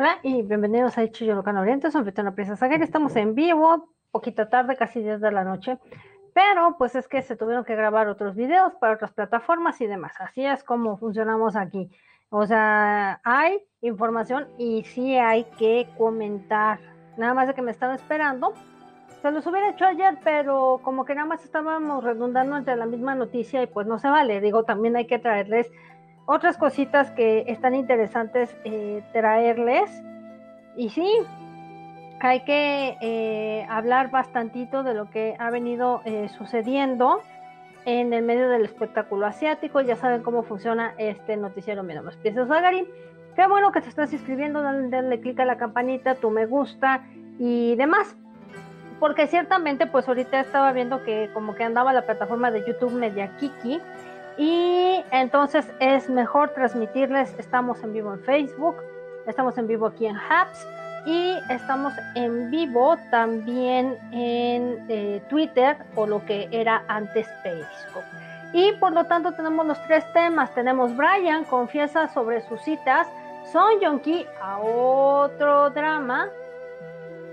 Hola 0.00 0.20
y 0.22 0.42
bienvenidos 0.42 0.96
a 0.96 1.10
Chillo 1.10 1.34
Locan 1.34 1.56
Oriente, 1.56 1.90
soy 1.90 2.04
Bettina 2.04 2.32
Princesa 2.32 2.56
Zaguer, 2.56 2.80
estamos 2.82 3.16
en 3.16 3.34
vivo, 3.34 3.92
poquita 4.12 4.48
tarde, 4.48 4.76
casi 4.76 5.02
10 5.02 5.20
de 5.20 5.32
la 5.32 5.42
noche, 5.42 5.76
pero 6.32 6.76
pues 6.78 6.94
es 6.94 7.08
que 7.08 7.20
se 7.20 7.34
tuvieron 7.34 7.64
que 7.64 7.74
grabar 7.74 8.06
otros 8.06 8.36
videos 8.36 8.72
para 8.76 8.94
otras 8.94 9.10
plataformas 9.10 9.80
y 9.80 9.88
demás, 9.88 10.12
así 10.20 10.46
es 10.46 10.62
como 10.62 10.98
funcionamos 10.98 11.56
aquí, 11.56 11.90
o 12.30 12.46
sea, 12.46 13.20
hay 13.24 13.60
información 13.80 14.46
y 14.56 14.84
sí 14.84 15.16
hay 15.16 15.42
que 15.58 15.88
comentar, 15.98 16.78
nada 17.16 17.34
más 17.34 17.48
de 17.48 17.54
que 17.54 17.62
me 17.62 17.72
estaba 17.72 17.96
esperando, 17.96 18.52
se 19.20 19.32
los 19.32 19.44
hubiera 19.48 19.70
hecho 19.70 19.84
ayer, 19.84 20.16
pero 20.22 20.80
como 20.84 21.04
que 21.04 21.16
nada 21.16 21.26
más 21.26 21.42
estábamos 21.42 22.04
redundando 22.04 22.56
entre 22.56 22.76
la 22.76 22.86
misma 22.86 23.16
noticia 23.16 23.64
y 23.64 23.66
pues 23.66 23.88
no 23.88 23.98
se 23.98 24.08
vale, 24.08 24.40
digo, 24.40 24.62
también 24.62 24.94
hay 24.94 25.08
que 25.08 25.18
traerles 25.18 25.68
otras 26.28 26.58
cositas 26.58 27.10
que 27.12 27.44
están 27.46 27.74
interesantes 27.74 28.54
eh, 28.64 29.02
traerles. 29.12 29.90
Y 30.76 30.90
sí, 30.90 31.10
hay 32.20 32.40
que 32.40 32.98
eh, 33.00 33.66
hablar 33.70 34.10
bastantito 34.10 34.82
de 34.82 34.92
lo 34.92 35.08
que 35.08 35.36
ha 35.38 35.48
venido 35.48 36.02
eh, 36.04 36.28
sucediendo 36.28 37.22
en 37.86 38.12
el 38.12 38.24
medio 38.24 38.50
del 38.50 38.66
espectáculo 38.66 39.24
asiático. 39.24 39.80
Ya 39.80 39.96
saben 39.96 40.22
cómo 40.22 40.42
funciona 40.42 40.92
este 40.98 41.38
noticiero. 41.38 41.82
Mi 41.82 41.94
nombre 41.94 42.14
es 42.22 42.34
Zagarín. 42.34 42.84
Qué 43.34 43.46
bueno 43.46 43.72
que 43.72 43.80
te 43.80 43.88
estás 43.88 44.12
inscribiendo, 44.12 44.60
dale, 44.60 45.20
clic 45.20 45.40
a 45.40 45.46
la 45.46 45.56
campanita, 45.56 46.16
tu 46.16 46.28
me 46.28 46.44
gusta 46.44 47.06
y 47.38 47.74
demás. 47.76 48.18
Porque 49.00 49.28
ciertamente, 49.28 49.86
pues 49.86 50.06
ahorita 50.06 50.40
estaba 50.40 50.72
viendo 50.72 51.02
que 51.04 51.30
como 51.32 51.54
que 51.54 51.64
andaba 51.64 51.94
la 51.94 52.02
plataforma 52.02 52.50
de 52.50 52.66
YouTube 52.66 52.92
media 52.92 53.34
Kiki 53.38 53.80
y 54.38 55.04
entonces 55.10 55.66
es 55.80 56.08
mejor 56.08 56.50
transmitirles, 56.50 57.34
estamos 57.38 57.82
en 57.82 57.92
vivo 57.92 58.14
en 58.14 58.20
Facebook, 58.20 58.76
estamos 59.26 59.58
en 59.58 59.66
vivo 59.66 59.86
aquí 59.86 60.06
en 60.06 60.16
Hubs 60.16 60.66
y 61.06 61.34
estamos 61.50 61.92
en 62.14 62.50
vivo 62.50 62.96
también 63.10 63.98
en 64.12 64.86
eh, 64.88 65.20
Twitter 65.28 65.76
o 65.96 66.06
lo 66.06 66.24
que 66.24 66.48
era 66.52 66.84
antes 66.86 67.26
Facebook. 67.42 68.04
Y 68.52 68.72
por 68.74 68.92
lo 68.92 69.04
tanto 69.04 69.32
tenemos 69.32 69.66
los 69.66 69.82
tres 69.84 70.10
temas. 70.12 70.54
Tenemos 70.54 70.96
Brian, 70.96 71.44
confiesa 71.44 72.08
sobre 72.08 72.40
sus 72.42 72.60
citas, 72.62 73.06
Son 73.52 73.80
Yonki 73.80 74.26
a 74.40 74.58
otro 74.58 75.70
drama 75.70 76.28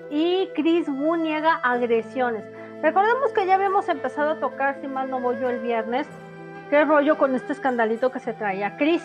y 0.10 0.50
Chris 0.56 0.88
Wu 0.88 1.16
niega 1.16 1.56
agresiones. 1.56 2.44
Recordemos 2.82 3.32
que 3.32 3.46
ya 3.46 3.56
habíamos 3.56 3.88
empezado 3.90 4.32
a 4.32 4.40
tocar, 4.40 4.80
si 4.82 4.88
mal 4.88 5.10
no 5.10 5.20
voy 5.20 5.40
yo, 5.40 5.50
el 5.50 5.60
viernes, 5.60 6.08
qué 6.70 6.84
rollo 6.86 7.18
con 7.18 7.36
este 7.36 7.54
escandalito 7.54 8.12
que 8.12 8.20
se 8.20 8.34
traía 8.34 8.78
Chris, 8.78 9.04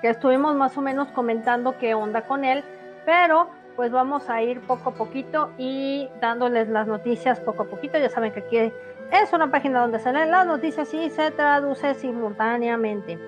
que 0.00 0.08
estuvimos 0.08 0.54
más 0.54 0.76
o 0.76 0.82
menos 0.82 1.08
comentando 1.08 1.76
qué 1.78 1.94
onda 1.94 2.22
con 2.22 2.44
él, 2.44 2.64
pero 3.04 3.48
pues 3.76 3.90
vamos 3.92 4.28
a 4.28 4.42
ir 4.42 4.60
poco 4.60 4.90
a 4.90 4.94
poquito 4.94 5.52
y 5.56 6.08
dándoles 6.20 6.68
las 6.68 6.86
noticias 6.86 7.40
poco 7.40 7.62
a 7.62 7.66
poquito. 7.66 7.98
Ya 7.98 8.10
saben 8.10 8.32
que 8.32 8.40
aquí 8.40 8.56
es 8.58 9.32
una 9.32 9.50
página 9.50 9.80
donde 9.80 9.98
se 10.00 10.12
leen 10.12 10.30
las 10.30 10.46
noticias 10.46 10.92
y 10.92 11.10
se 11.10 11.30
traduce 11.30 11.94
simultáneamente 11.94 13.18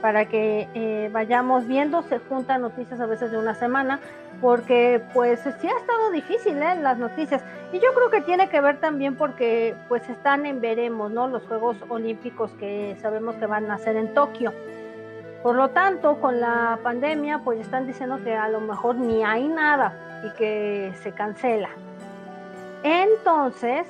para 0.00 0.26
que 0.26 0.68
eh, 0.74 1.10
vayamos 1.12 1.66
viendo, 1.66 2.02
se 2.02 2.18
juntan 2.18 2.62
noticias 2.62 3.00
a 3.00 3.06
veces 3.06 3.30
de 3.30 3.38
una 3.38 3.54
semana, 3.54 3.98
porque 4.40 5.02
pues 5.14 5.40
sí 5.40 5.68
ha 5.68 5.76
estado 5.76 6.10
difícil 6.10 6.62
¿eh? 6.62 6.76
las 6.76 6.98
noticias. 6.98 7.42
Y 7.72 7.78
yo 7.78 7.92
creo 7.94 8.10
que 8.10 8.20
tiene 8.20 8.48
que 8.48 8.60
ver 8.60 8.78
también 8.78 9.16
porque 9.16 9.74
pues 9.88 10.08
están 10.08 10.46
en 10.46 10.60
veremos, 10.60 11.10
¿no? 11.10 11.28
Los 11.28 11.44
Juegos 11.44 11.76
Olímpicos 11.88 12.50
que 12.58 12.96
sabemos 13.00 13.36
que 13.36 13.46
van 13.46 13.70
a 13.70 13.78
ser 13.78 13.96
en 13.96 14.14
Tokio. 14.14 14.52
Por 15.42 15.54
lo 15.54 15.68
tanto, 15.70 16.20
con 16.20 16.40
la 16.40 16.78
pandemia, 16.82 17.40
pues 17.44 17.60
están 17.60 17.86
diciendo 17.86 18.18
que 18.24 18.34
a 18.34 18.48
lo 18.48 18.60
mejor 18.60 18.96
ni 18.96 19.22
hay 19.22 19.46
nada 19.46 20.22
y 20.24 20.36
que 20.36 20.92
se 21.02 21.12
cancela. 21.12 21.68
Entonces, 22.82 23.86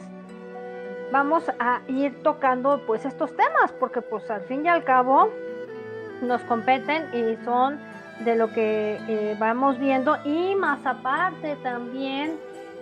vamos 1.13 1.45
a 1.59 1.81
ir 1.89 2.23
tocando 2.23 2.83
pues 2.87 3.05
estos 3.05 3.35
temas, 3.37 3.73
porque 3.79 4.03
pues 4.03 4.31
al 4.31 4.43
fin 4.43 4.65
y 4.65 4.69
al 4.69 4.85
cabo, 4.85 5.31
nos 6.23 6.43
competen 6.43 7.09
y 7.15 7.37
son 7.45 7.79
de 8.21 8.37
lo 8.37 8.53
que 8.53 8.99
eh, 9.09 9.37
vamos 9.39 9.79
viendo. 9.79 10.17
Y 10.25 10.55
más 10.55 10.85
aparte 10.85 11.57
también 11.63 12.37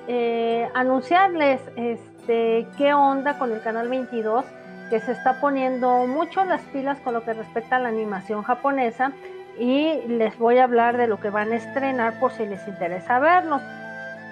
eh, 0.09 0.69
anunciarles 0.75 1.61
este 1.77 2.67
qué 2.77 2.95
onda 2.95 3.39
con 3.39 3.53
el 3.53 3.61
canal 3.63 3.89
22 3.89 4.45
que 4.91 5.01
se 5.01 5.13
está 5.13 5.41
poniendo 5.41 6.07
mucho 6.07 6.45
las 6.45 6.61
pilas 6.63 6.99
con 7.01 7.15
lo 7.15 7.25
que 7.25 7.33
respecta 7.33 7.77
a 7.77 7.79
la 7.79 7.89
animación 7.89 8.43
japonesa. 8.43 9.13
Y 9.59 10.01
les 10.09 10.37
voy 10.39 10.59
a 10.59 10.65
hablar 10.65 10.97
de 10.97 11.07
lo 11.07 11.21
que 11.21 11.31
van 11.31 11.53
a 11.53 11.57
estrenar 11.57 12.19
por 12.19 12.33
si 12.33 12.45
les 12.45 12.67
interesa 12.67 13.19
verlo. 13.19 13.61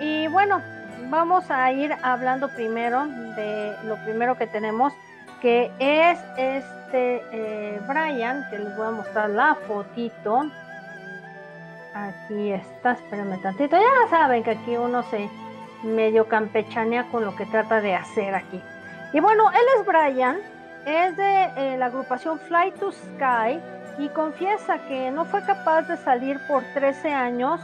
Y 0.01 0.27
bueno 0.29 0.61
vamos 1.11 1.51
a 1.51 1.71
ir 1.73 1.93
hablando 2.03 2.49
primero 2.49 3.07
de 3.07 3.75
lo 3.85 3.97
primero 3.97 4.37
que 4.39 4.47
tenemos 4.47 4.95
que 5.43 5.71
es 5.81 6.19
este 6.39 7.21
eh, 7.33 7.81
Brian, 7.89 8.47
que 8.49 8.61
les 8.61 8.77
voy 8.77 8.87
a 8.87 8.91
mostrar 8.93 9.29
la 9.31 9.57
fotito. 9.67 10.45
Aquí 11.95 12.53
está, 12.53 12.93
espérenme 12.93 13.39
tantito. 13.39 13.77
Ya 13.77 14.09
saben 14.09 14.43
que 14.43 14.53
aquí 14.53 14.77
uno 14.77 15.03
se 15.05 15.29
medio 15.83 16.27
campechanea 16.27 17.05
con 17.11 17.25
lo 17.25 17.37
que 17.37 17.45
trata 17.47 17.81
de 17.81 17.95
hacer 17.95 18.35
aquí. 18.35 18.63
Y 19.13 19.21
bueno, 19.21 19.51
él 19.51 19.67
es 19.77 19.87
Brian, 19.87 20.39
es 20.87 21.17
de 21.17 21.45
eh, 21.57 21.77
la 21.77 21.87
agrupación 21.87 22.39
Fly 22.39 22.73
to 22.81 22.93
Sky 22.93 23.61
y 23.99 24.09
confiesa 24.09 24.79
que 24.89 25.11
no 25.11 25.27
fue 25.27 25.45
capaz 25.45 25.83
de 25.83 25.97
salir 25.99 26.41
por 26.49 26.63
13 26.75 27.13
años 27.13 27.61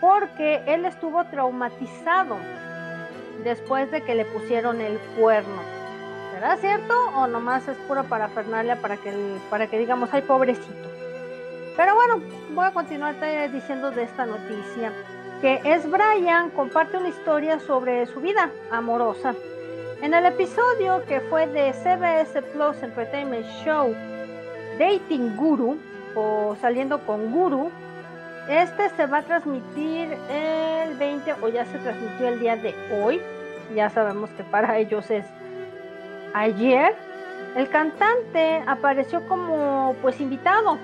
porque 0.00 0.62
él 0.66 0.84
estuvo 0.84 1.24
traumatizado 1.24 2.36
después 3.42 3.90
de 3.90 4.02
que 4.02 4.14
le 4.14 4.24
pusieron 4.24 4.80
el 4.80 4.98
cuerno. 5.18 5.62
¿Será 6.32 6.56
cierto 6.58 6.94
o 7.16 7.26
nomás 7.26 7.66
es 7.66 7.76
pura 7.78 8.04
parafernalia 8.04 8.76
para 8.76 8.96
que, 8.96 9.12
para 9.50 9.66
que 9.66 9.78
digamos, 9.78 10.10
ay, 10.12 10.22
pobrecito? 10.22 10.97
Pero 11.78 11.94
bueno, 11.94 12.20
voy 12.56 12.64
a 12.66 12.72
continuar 12.72 13.14
diciendo 13.52 13.92
de 13.92 14.02
esta 14.02 14.26
noticia, 14.26 14.92
que 15.40 15.60
es 15.64 15.88
Brian, 15.88 16.50
comparte 16.50 16.96
una 16.96 17.08
historia 17.08 17.60
sobre 17.60 18.04
su 18.06 18.20
vida 18.20 18.50
amorosa. 18.72 19.32
En 20.02 20.12
el 20.12 20.26
episodio 20.26 21.04
que 21.06 21.20
fue 21.20 21.46
de 21.46 21.72
CBS 21.72 22.42
Plus 22.52 22.82
Entertainment 22.82 23.46
Show, 23.64 23.94
Dating 24.76 25.36
Guru, 25.36 25.78
o 26.16 26.56
Saliendo 26.60 26.98
con 27.06 27.30
Guru, 27.30 27.70
este 28.48 28.90
se 28.96 29.06
va 29.06 29.18
a 29.18 29.22
transmitir 29.22 30.16
el 30.30 30.96
20 30.96 31.32
o 31.42 31.48
ya 31.48 31.64
se 31.64 31.78
transmitió 31.78 32.26
el 32.26 32.40
día 32.40 32.56
de 32.56 32.74
hoy. 33.00 33.22
Ya 33.76 33.88
sabemos 33.88 34.30
que 34.30 34.42
para 34.42 34.78
ellos 34.78 35.08
es 35.12 35.24
Ayer, 36.34 36.92
el 37.54 37.68
cantante 37.68 38.64
apareció 38.66 39.24
como 39.28 39.94
pues 40.02 40.20
invitado, 40.20 40.76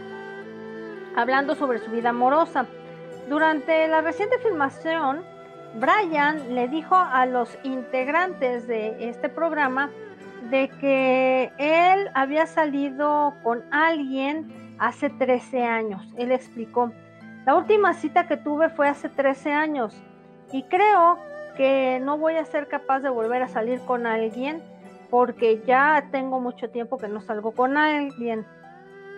hablando 1.17 1.55
sobre 1.55 1.79
su 1.79 1.91
vida 1.91 2.11
amorosa. 2.11 2.67
Durante 3.29 3.89
la 3.89 4.01
reciente 4.01 4.39
filmación, 4.39 5.23
Brian 5.75 6.55
le 6.55 6.69
dijo 6.69 6.95
a 6.95 7.27
los 7.27 7.59
integrantes 7.65 8.67
de 8.69 9.09
este 9.09 9.29
programa 9.29 9.91
de 10.51 10.69
que 10.81 11.53
él 11.59 12.11
había 12.15 12.47
salido 12.47 13.35
con 13.43 13.65
alguien 13.73 14.77
hace 14.79 15.11
13 15.11 15.65
años. 15.65 16.03
Él 16.17 16.33
explicó, 16.33 16.93
la 17.47 17.55
última 17.57 17.95
cita 17.95 18.27
que 18.27 18.37
tuve 18.37 18.69
fue 18.69 18.89
hace 18.89 19.09
13 19.09 19.53
años 19.53 20.01
y 20.53 20.63
creo 20.65 21.19
que 21.57 22.01
no 22.03 22.19
voy 22.19 22.37
a 22.37 22.45
ser 22.45 22.69
capaz 22.69 23.01
de 23.01 23.09
volver 23.09 23.43
a 23.43 23.49
salir 23.49 23.81
con 23.81 24.07
alguien 24.07 24.63
porque 25.11 25.63
ya 25.67 26.09
tengo 26.11 26.41
mucho 26.41 26.71
tiempo 26.71 26.99
que 26.99 27.09
no 27.09 27.21
salgo 27.21 27.53
con 27.53 27.77
alguien. 27.77 28.45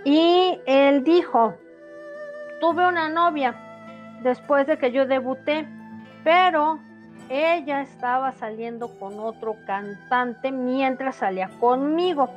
Y 0.04 0.58
él 0.66 1.02
dijo, 1.04 1.54
tuve 2.60 2.86
una 2.86 3.08
novia 3.08 3.54
después 4.22 4.66
de 4.66 4.78
que 4.78 4.92
yo 4.92 5.06
debuté, 5.06 5.66
pero 6.24 6.78
ella 7.28 7.82
estaba 7.82 8.32
saliendo 8.32 8.88
con 8.98 9.18
otro 9.18 9.56
cantante 9.66 10.52
mientras 10.52 11.16
salía 11.16 11.48
conmigo. 11.60 12.28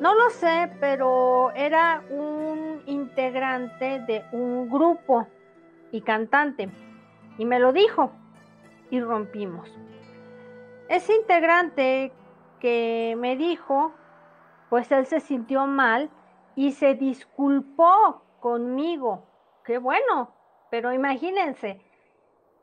No 0.00 0.14
lo 0.14 0.30
sé, 0.30 0.70
pero 0.80 1.50
era 1.54 2.02
un 2.10 2.82
integrante 2.86 4.00
de 4.00 4.24
un 4.32 4.68
grupo 4.70 5.26
y 5.92 6.00
cantante. 6.00 6.70
Y 7.38 7.44
me 7.44 7.58
lo 7.58 7.72
dijo 7.72 8.10
y 8.90 9.00
rompimos. 9.00 9.70
Ese 10.88 11.14
integrante 11.14 12.12
que 12.60 13.14
me 13.18 13.36
dijo, 13.36 13.92
pues 14.68 14.90
él 14.92 15.06
se 15.06 15.20
sintió 15.20 15.66
mal 15.66 16.10
y 16.56 16.72
se 16.72 16.94
disculpó 16.94 18.22
conmigo. 18.40 19.26
Qué 19.64 19.78
bueno, 19.78 20.34
pero 20.70 20.92
imagínense, 20.92 21.80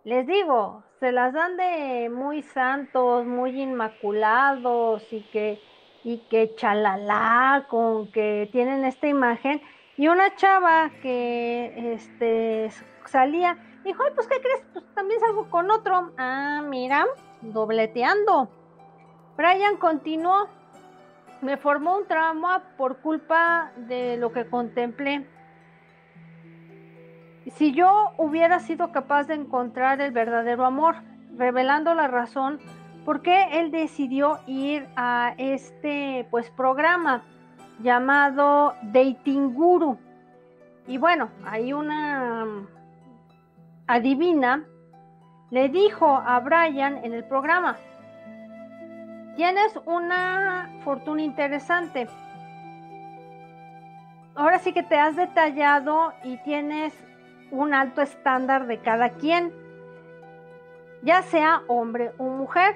les 0.03 0.25
digo, 0.27 0.83
se 0.99 1.11
las 1.11 1.33
dan 1.33 1.57
de 1.57 2.09
muy 2.09 2.41
santos, 2.41 3.25
muy 3.25 3.61
inmaculados 3.61 5.11
y 5.13 5.21
que 5.31 5.59
y 6.03 6.19
que 6.29 6.55
chalala 6.55 7.65
con 7.69 8.09
que 8.13 8.47
tienen 8.53 8.85
esta 8.85 9.07
imagen 9.07 9.61
Y 9.97 10.07
una 10.07 10.35
chava 10.35 10.89
que 11.01 11.93
este, 11.93 12.69
salía, 13.05 13.57
dijo, 13.83 14.03
ay, 14.03 14.11
pues, 14.13 14.27
¿qué 14.27 14.39
crees? 14.39 14.63
Pues 14.71 14.85
también 14.93 15.19
salgo 15.19 15.49
con 15.49 15.71
otro. 15.71 16.13
Ah, 16.17 16.61
mira, 16.63 17.07
dobleteando. 17.41 18.47
Brian 19.35 19.77
continuó, 19.77 20.47
me 21.41 21.57
formó 21.57 21.97
un 21.97 22.07
trauma 22.07 22.63
por 22.77 23.01
culpa 23.01 23.71
de 23.75 24.17
lo 24.17 24.31
que 24.31 24.47
contemplé. 24.47 25.27
Si 27.51 27.71
yo 27.71 28.11
hubiera 28.17 28.59
sido 28.59 28.91
capaz 28.91 29.27
de 29.27 29.35
encontrar 29.35 30.01
el 30.01 30.11
verdadero 30.11 30.65
amor, 30.65 30.95
revelando 31.37 31.93
la 31.93 32.07
razón 32.07 32.59
por 33.05 33.21
qué 33.21 33.59
él 33.59 33.71
decidió 33.71 34.39
ir 34.47 34.87
a 34.95 35.33
este 35.37 36.27
pues 36.29 36.49
programa 36.51 37.23
llamado 37.81 38.73
Dating 38.83 39.53
Guru. 39.53 39.97
Y 40.87 40.97
bueno, 40.97 41.29
hay 41.45 41.73
una 41.73 42.45
adivina 43.87 44.65
le 45.49 45.69
dijo 45.69 46.05
a 46.05 46.39
Brian 46.41 47.05
en 47.05 47.13
el 47.13 47.23
programa, 47.23 47.77
tienes 49.37 49.79
una 49.85 50.69
fortuna 50.83 51.21
interesante. 51.21 52.07
Ahora 54.35 54.59
sí 54.59 54.73
que 54.73 54.83
te 54.83 54.97
has 54.97 55.15
detallado 55.15 56.13
y 56.23 56.37
tienes 56.37 56.93
un 57.51 57.73
alto 57.73 58.01
estándar 58.01 58.67
de 58.67 58.79
cada 58.79 59.09
quien, 59.11 59.53
ya 61.01 61.21
sea 61.21 61.61
hombre 61.67 62.11
o 62.17 62.23
mujer. 62.23 62.75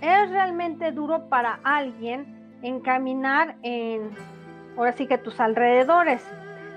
Es 0.00 0.30
realmente 0.30 0.92
duro 0.92 1.28
para 1.28 1.58
alguien 1.64 2.58
encaminar 2.62 3.56
en, 3.62 4.10
ahora 4.76 4.92
sí 4.92 5.06
que 5.06 5.18
tus 5.18 5.40
alrededores. 5.40 6.22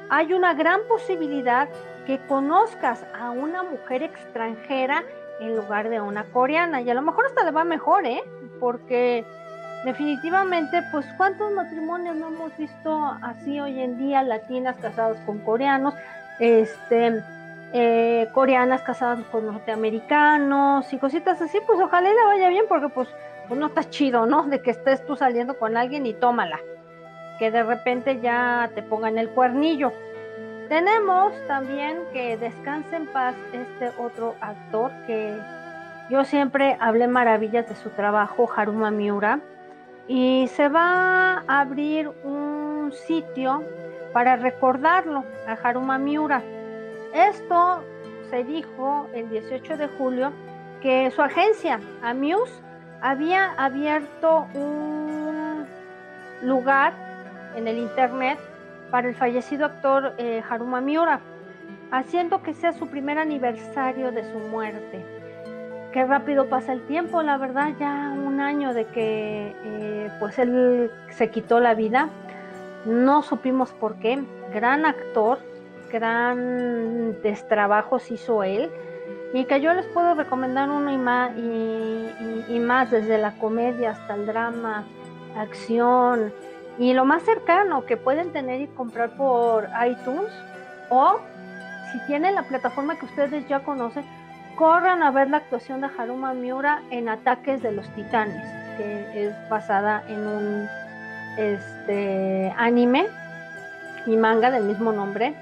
Hay 0.09 0.33
una 0.33 0.53
gran 0.53 0.79
posibilidad 0.87 1.69
que 2.05 2.17
conozcas 2.27 3.05
a 3.19 3.29
una 3.29 3.63
mujer 3.63 4.01
extranjera 4.01 5.03
en 5.39 5.55
lugar 5.55 5.89
de 5.89 6.01
una 6.01 6.23
coreana. 6.25 6.81
Y 6.81 6.89
a 6.89 6.93
lo 6.93 7.01
mejor 7.01 7.27
hasta 7.27 7.43
le 7.43 7.51
va 7.51 7.63
mejor, 7.63 8.05
¿eh? 8.05 8.23
Porque 8.59 9.23
definitivamente, 9.85 10.81
pues, 10.91 11.05
¿cuántos 11.17 11.51
matrimonios 11.51 12.15
no 12.15 12.29
hemos 12.29 12.57
visto 12.57 13.17
así 13.21 13.59
hoy 13.59 13.79
en 13.79 13.97
día, 13.97 14.23
latinas 14.23 14.77
casadas 14.77 15.19
con 15.25 15.39
coreanos, 15.39 15.93
este, 16.39 17.21
eh, 17.73 18.27
coreanas 18.33 18.81
casadas 18.81 19.19
con 19.31 19.45
norteamericanos 19.45 20.91
y 20.91 20.97
cositas 20.97 21.41
así? 21.41 21.59
Pues 21.65 21.79
ojalá 21.79 22.09
le 22.09 22.23
vaya 22.25 22.49
bien, 22.49 22.65
porque 22.67 22.89
pues, 22.89 23.07
pues 23.47 23.59
no 23.59 23.67
está 23.67 23.83
chido, 23.89 24.25
¿no? 24.25 24.43
De 24.43 24.61
que 24.61 24.71
estés 24.71 25.05
tú 25.05 25.15
saliendo 25.15 25.57
con 25.57 25.77
alguien 25.77 26.05
y 26.05 26.13
tómala. 26.13 26.59
Que 27.37 27.51
de 27.51 27.63
repente 27.63 28.19
ya 28.21 28.69
te 28.73 28.81
pongan 28.81 29.17
el 29.17 29.29
cuernillo. 29.29 29.91
Tenemos 30.67 31.33
también 31.47 31.97
que 32.13 32.37
descanse 32.37 32.95
en 32.95 33.07
paz 33.07 33.35
este 33.53 33.91
otro 33.97 34.35
actor 34.39 34.91
que 35.07 35.35
yo 36.09 36.25
siempre 36.25 36.75
hablé 36.79 37.07
maravillas 37.07 37.69
de 37.69 37.75
su 37.75 37.89
trabajo, 37.91 38.49
Haruma 38.55 38.89
Miura, 38.89 39.39
y 40.07 40.47
se 40.47 40.67
va 40.67 41.43
a 41.47 41.61
abrir 41.61 42.09
un 42.23 42.91
sitio 43.07 43.63
para 44.13 44.35
recordarlo 44.35 45.23
a 45.47 45.53
Haruma 45.53 45.97
Miura. 45.97 46.41
Esto 47.13 47.83
se 48.29 48.43
dijo 48.43 49.07
el 49.13 49.29
18 49.29 49.77
de 49.77 49.87
julio 49.87 50.31
que 50.81 51.11
su 51.11 51.21
agencia, 51.21 51.79
Amuse, 52.01 52.61
había 53.01 53.51
abierto 53.57 54.47
un 54.53 55.65
lugar 56.41 56.93
en 57.55 57.67
el 57.67 57.77
internet 57.77 58.39
para 58.91 59.07
el 59.07 59.15
fallecido 59.15 59.65
actor 59.65 60.13
eh, 60.17 60.41
Haruma 60.47 60.81
Miura, 60.81 61.19
haciendo 61.91 62.41
que 62.41 62.53
sea 62.53 62.73
su 62.73 62.87
primer 62.87 63.17
aniversario 63.17 64.11
de 64.11 64.23
su 64.31 64.39
muerte. 64.39 65.03
Qué 65.91 66.05
rápido 66.05 66.47
pasa 66.49 66.73
el 66.73 66.81
tiempo, 66.83 67.23
la 67.23 67.37
verdad, 67.37 67.69
ya 67.79 68.13
un 68.15 68.39
año 68.39 68.73
de 68.73 68.85
que 68.85 69.55
eh, 69.63 70.11
pues 70.19 70.37
él 70.37 70.91
se 71.09 71.29
quitó 71.31 71.59
la 71.59 71.73
vida. 71.73 72.09
No 72.85 73.21
supimos 73.21 73.71
por 73.71 73.95
qué. 73.95 74.23
Gran 74.53 74.85
actor, 74.85 75.39
grandes 75.91 77.47
trabajos 77.47 78.09
hizo 78.11 78.43
él 78.43 78.71
y 79.33 79.45
que 79.45 79.61
yo 79.61 79.73
les 79.73 79.85
puedo 79.87 80.15
recomendar 80.15 80.69
uno 80.69 80.91
y 80.91 80.97
más, 82.59 82.91
desde 82.91 83.17
la 83.17 83.37
comedia 83.37 83.91
hasta 83.91 84.15
el 84.15 84.25
drama, 84.25 84.85
acción, 85.37 86.33
y 86.79 86.93
lo 86.93 87.05
más 87.05 87.23
cercano 87.23 87.85
que 87.85 87.97
pueden 87.97 88.31
tener 88.31 88.61
y 88.61 88.67
comprar 88.67 89.15
por 89.17 89.67
iTunes 89.85 90.31
o 90.89 91.19
si 91.91 91.99
tienen 92.07 92.35
la 92.35 92.43
plataforma 92.43 92.97
que 92.97 93.05
ustedes 93.05 93.47
ya 93.47 93.59
conocen, 93.63 94.05
corran 94.55 95.03
a 95.03 95.11
ver 95.11 95.29
la 95.29 95.37
actuación 95.37 95.81
de 95.81 95.89
Haruma 95.97 96.33
Miura 96.33 96.81
en 96.89 97.09
Ataques 97.09 97.61
de 97.61 97.71
los 97.71 97.87
Titanes, 97.89 98.45
que 98.77 99.27
es 99.27 99.49
basada 99.49 100.03
en 100.07 100.25
un 100.25 100.69
este, 101.37 102.53
anime 102.57 103.07
y 104.05 104.17
manga 104.17 104.51
del 104.51 104.63
mismo 104.63 104.91
nombre. 104.91 105.33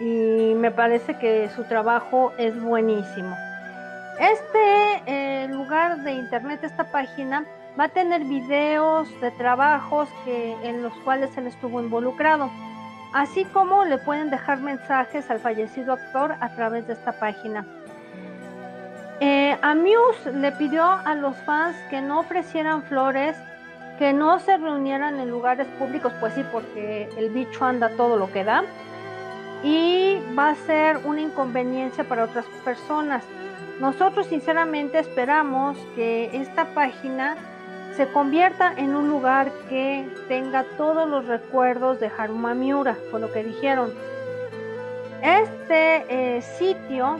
Y 0.00 0.54
me 0.54 0.70
parece 0.70 1.18
que 1.18 1.48
su 1.56 1.64
trabajo 1.64 2.32
es 2.38 2.60
buenísimo. 2.60 3.36
Este 4.20 5.02
eh, 5.06 5.48
lugar 5.48 5.98
de 6.02 6.12
internet, 6.12 6.60
esta 6.62 6.84
página, 6.90 7.44
va 7.78 7.84
a 7.84 7.88
tener 7.88 8.24
videos 8.24 9.08
de 9.20 9.30
trabajos 9.32 10.08
que, 10.24 10.56
en 10.68 10.82
los 10.82 10.92
cuales 11.04 11.36
él 11.36 11.46
estuvo 11.46 11.80
involucrado, 11.80 12.50
así 13.12 13.44
como 13.44 13.84
le 13.84 13.98
pueden 13.98 14.30
dejar 14.30 14.58
mensajes 14.58 15.30
al 15.30 15.38
fallecido 15.38 15.92
actor 15.92 16.34
a 16.40 16.48
través 16.56 16.86
de 16.88 16.94
esta 16.94 17.12
página. 17.12 17.64
Eh, 19.20 19.56
Amuse 19.62 20.32
le 20.32 20.52
pidió 20.52 20.84
a 20.84 21.14
los 21.14 21.36
fans 21.38 21.76
que 21.90 22.00
no 22.00 22.20
ofrecieran 22.20 22.82
flores, 22.84 23.36
que 23.98 24.12
no 24.12 24.38
se 24.38 24.56
reunieran 24.56 25.18
en 25.18 25.30
lugares 25.30 25.66
públicos, 25.78 26.12
pues 26.20 26.34
sí, 26.34 26.44
porque 26.52 27.08
el 27.16 27.30
bicho 27.30 27.64
anda 27.64 27.90
todo 27.96 28.16
lo 28.16 28.30
que 28.30 28.44
da, 28.44 28.64
y 29.62 30.18
va 30.38 30.50
a 30.50 30.54
ser 30.54 30.98
una 31.04 31.20
inconveniencia 31.20 32.04
para 32.04 32.24
otras 32.24 32.46
personas. 32.64 33.24
Nosotros 33.80 34.26
sinceramente 34.26 34.98
esperamos 34.98 35.76
que 35.94 36.30
esta 36.32 36.66
página 36.74 37.36
se 37.96 38.06
convierta 38.08 38.72
en 38.76 38.94
un 38.94 39.08
lugar 39.08 39.50
que 39.68 40.08
tenga 40.28 40.64
todos 40.76 41.08
los 41.08 41.26
recuerdos 41.26 41.98
de 41.98 42.10
Haruma 42.16 42.54
Miura, 42.54 42.96
con 43.10 43.20
lo 43.20 43.32
que 43.32 43.42
dijeron. 43.42 43.92
Este 45.22 46.04
eh, 46.08 46.42
sitio 46.42 47.18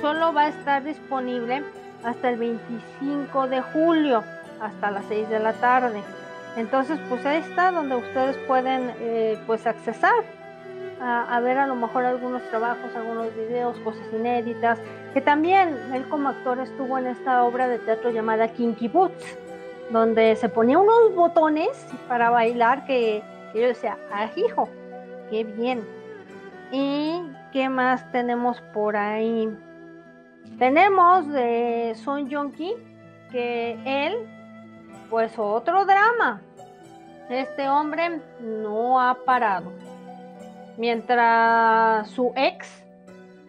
solo 0.00 0.32
va 0.32 0.42
a 0.42 0.48
estar 0.48 0.82
disponible 0.82 1.62
hasta 2.04 2.30
el 2.30 2.38
25 2.38 3.46
de 3.48 3.60
julio, 3.60 4.24
hasta 4.60 4.90
las 4.90 5.04
6 5.08 5.28
de 5.28 5.40
la 5.40 5.52
tarde. 5.54 6.02
Entonces, 6.56 6.98
pues 7.08 7.24
ahí 7.24 7.38
está 7.38 7.70
donde 7.70 7.96
ustedes 7.96 8.36
pueden 8.46 8.92
eh, 8.98 9.38
pues 9.46 9.66
accesar 9.66 10.24
a, 11.00 11.38
ver 11.40 11.58
a 11.58 11.66
lo 11.68 11.76
mejor 11.76 12.04
algunos 12.04 12.42
trabajos, 12.50 12.94
algunos 12.96 13.32
videos, 13.36 13.78
cosas 13.80 14.02
inéditas, 14.12 14.80
que 15.14 15.20
también 15.20 15.78
él 15.94 16.08
como 16.08 16.30
actor 16.30 16.58
estuvo 16.58 16.98
en 16.98 17.06
esta 17.06 17.44
obra 17.44 17.68
de 17.68 17.78
teatro 17.78 18.10
llamada 18.10 18.48
Kinky 18.48 18.88
Boots 18.88 19.38
donde 19.90 20.36
se 20.36 20.48
ponía 20.48 20.78
unos 20.78 21.14
botones 21.14 21.86
para 22.08 22.30
bailar 22.30 22.84
que, 22.84 23.22
yo 23.54 23.60
decía, 23.60 23.96
ah, 24.12 24.28
hijo, 24.36 24.68
qué 25.30 25.44
bien. 25.44 25.82
¿Y 26.70 27.22
qué 27.52 27.68
más 27.68 28.10
tenemos 28.12 28.60
por 28.74 28.96
ahí? 28.96 29.48
Tenemos 30.58 31.26
de 31.28 31.94
Son 31.96 32.28
Ki 32.52 32.74
que 33.30 33.78
él, 33.84 34.18
pues 35.10 35.38
otro 35.38 35.84
drama. 35.84 36.40
Este 37.28 37.68
hombre 37.68 38.20
no 38.40 39.00
ha 39.00 39.14
parado. 39.24 39.72
Mientras 40.76 42.08
su 42.08 42.32
ex 42.36 42.84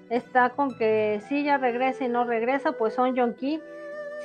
está 0.09 0.49
con 0.49 0.75
que 0.77 1.21
si 1.27 1.43
ya 1.43 1.57
regresa 1.57 2.03
y 2.03 2.09
no 2.09 2.23
regresa, 2.23 2.71
pues 2.73 2.95
Son 2.95 3.13
Ki 3.35 3.61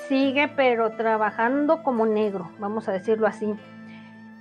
sigue 0.08 0.48
pero 0.48 0.90
trabajando 0.96 1.82
como 1.82 2.06
negro, 2.06 2.50
vamos 2.58 2.88
a 2.88 2.92
decirlo 2.92 3.26
así. 3.26 3.54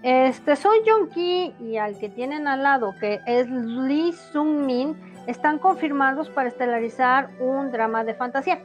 Este, 0.01 0.55
Soy 0.55 0.79
Ki 1.13 1.53
y 1.59 1.77
al 1.77 1.97
que 1.97 2.09
tienen 2.09 2.47
al 2.47 2.63
lado, 2.63 2.95
que 2.99 3.21
es 3.25 3.49
Lee 3.49 4.13
Sung 4.13 4.65
Min, 4.65 4.97
están 5.27 5.59
confirmados 5.59 6.29
para 6.29 6.49
estelarizar 6.49 7.29
un 7.39 7.71
drama 7.71 8.03
de 8.03 8.13
fantasía. 8.13 8.59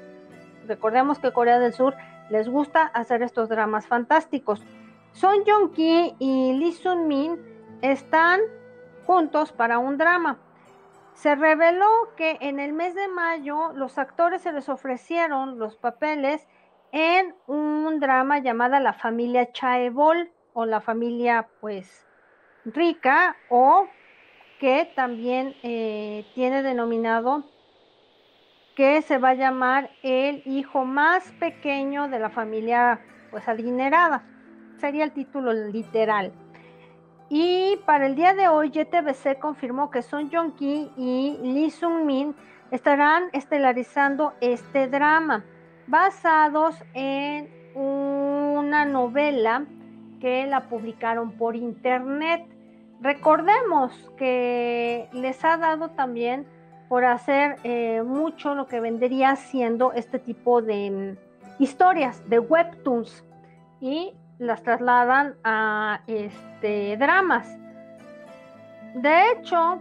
Recordemos 0.66 1.18
que 1.18 1.32
Corea 1.32 1.58
del 1.58 1.72
Sur 1.72 1.94
les 2.30 2.48
gusta 2.48 2.82
hacer 2.82 3.22
estos 3.22 3.48
dramas 3.48 3.86
fantásticos. 3.86 4.64
Son 5.12 5.44
Jong 5.46 5.72
Ki 5.72 6.14
y 6.18 6.52
Lee 6.54 6.72
Sung 6.72 7.06
Min 7.06 7.38
están 7.82 8.40
juntos 9.06 9.52
para 9.52 9.78
un 9.78 9.96
drama. 9.98 10.38
Se 11.14 11.34
reveló 11.34 12.14
que 12.16 12.38
en 12.40 12.60
el 12.60 12.72
mes 12.72 12.94
de 12.94 13.08
mayo 13.08 13.72
los 13.74 13.98
actores 13.98 14.42
se 14.42 14.52
les 14.52 14.68
ofrecieron 14.68 15.58
los 15.58 15.76
papeles 15.76 16.46
en 16.92 17.34
un 17.46 17.98
drama 18.00 18.38
llamada 18.38 18.80
La 18.80 18.92
familia 18.92 19.52
Chaebol 19.52 20.30
o 20.52 20.64
la 20.64 20.80
familia 20.80 21.48
pues 21.60 22.06
rica 22.64 23.36
o 23.48 23.86
que 24.60 24.90
también 24.94 25.54
eh, 25.62 26.24
tiene 26.34 26.62
denominado 26.62 27.44
que 28.78 29.02
se 29.02 29.18
va 29.18 29.30
a 29.30 29.34
llamar 29.34 29.90
el 30.04 30.40
hijo 30.46 30.84
más 30.84 31.32
pequeño 31.40 32.08
de 32.08 32.20
la 32.20 32.30
familia 32.30 33.00
pues 33.32 33.48
adinerada. 33.48 34.22
Sería 34.76 35.02
el 35.02 35.10
título 35.10 35.52
literal. 35.52 36.30
Y 37.28 37.80
para 37.86 38.06
el 38.06 38.14
día 38.14 38.34
de 38.34 38.46
hoy, 38.46 38.68
YTBC 38.68 39.40
confirmó 39.40 39.90
que 39.90 40.02
Son 40.02 40.30
Jong-ki 40.30 40.92
y 40.96 41.38
Lee 41.42 41.70
Sung-min 41.72 42.36
estarán 42.70 43.24
estelarizando 43.32 44.34
este 44.40 44.86
drama, 44.86 45.44
basados 45.88 46.76
en 46.94 47.50
una 47.74 48.84
novela 48.84 49.66
que 50.20 50.46
la 50.46 50.68
publicaron 50.68 51.32
por 51.32 51.56
internet. 51.56 52.46
Recordemos 53.00 54.08
que 54.16 55.08
les 55.12 55.44
ha 55.44 55.56
dado 55.56 55.90
también 55.90 56.46
por 56.88 57.04
hacer 57.04 57.56
eh, 57.64 58.02
mucho 58.02 58.54
lo 58.54 58.66
que 58.66 58.80
vendría 58.80 59.36
siendo 59.36 59.92
este 59.92 60.18
tipo 60.18 60.62
de 60.62 60.90
mm, 60.90 61.62
historias, 61.62 62.28
de 62.28 62.38
webtoons, 62.38 63.24
y 63.80 64.12
las 64.38 64.62
trasladan 64.62 65.36
a 65.44 66.00
este, 66.06 66.96
dramas. 66.96 67.46
De 68.94 69.32
hecho, 69.32 69.78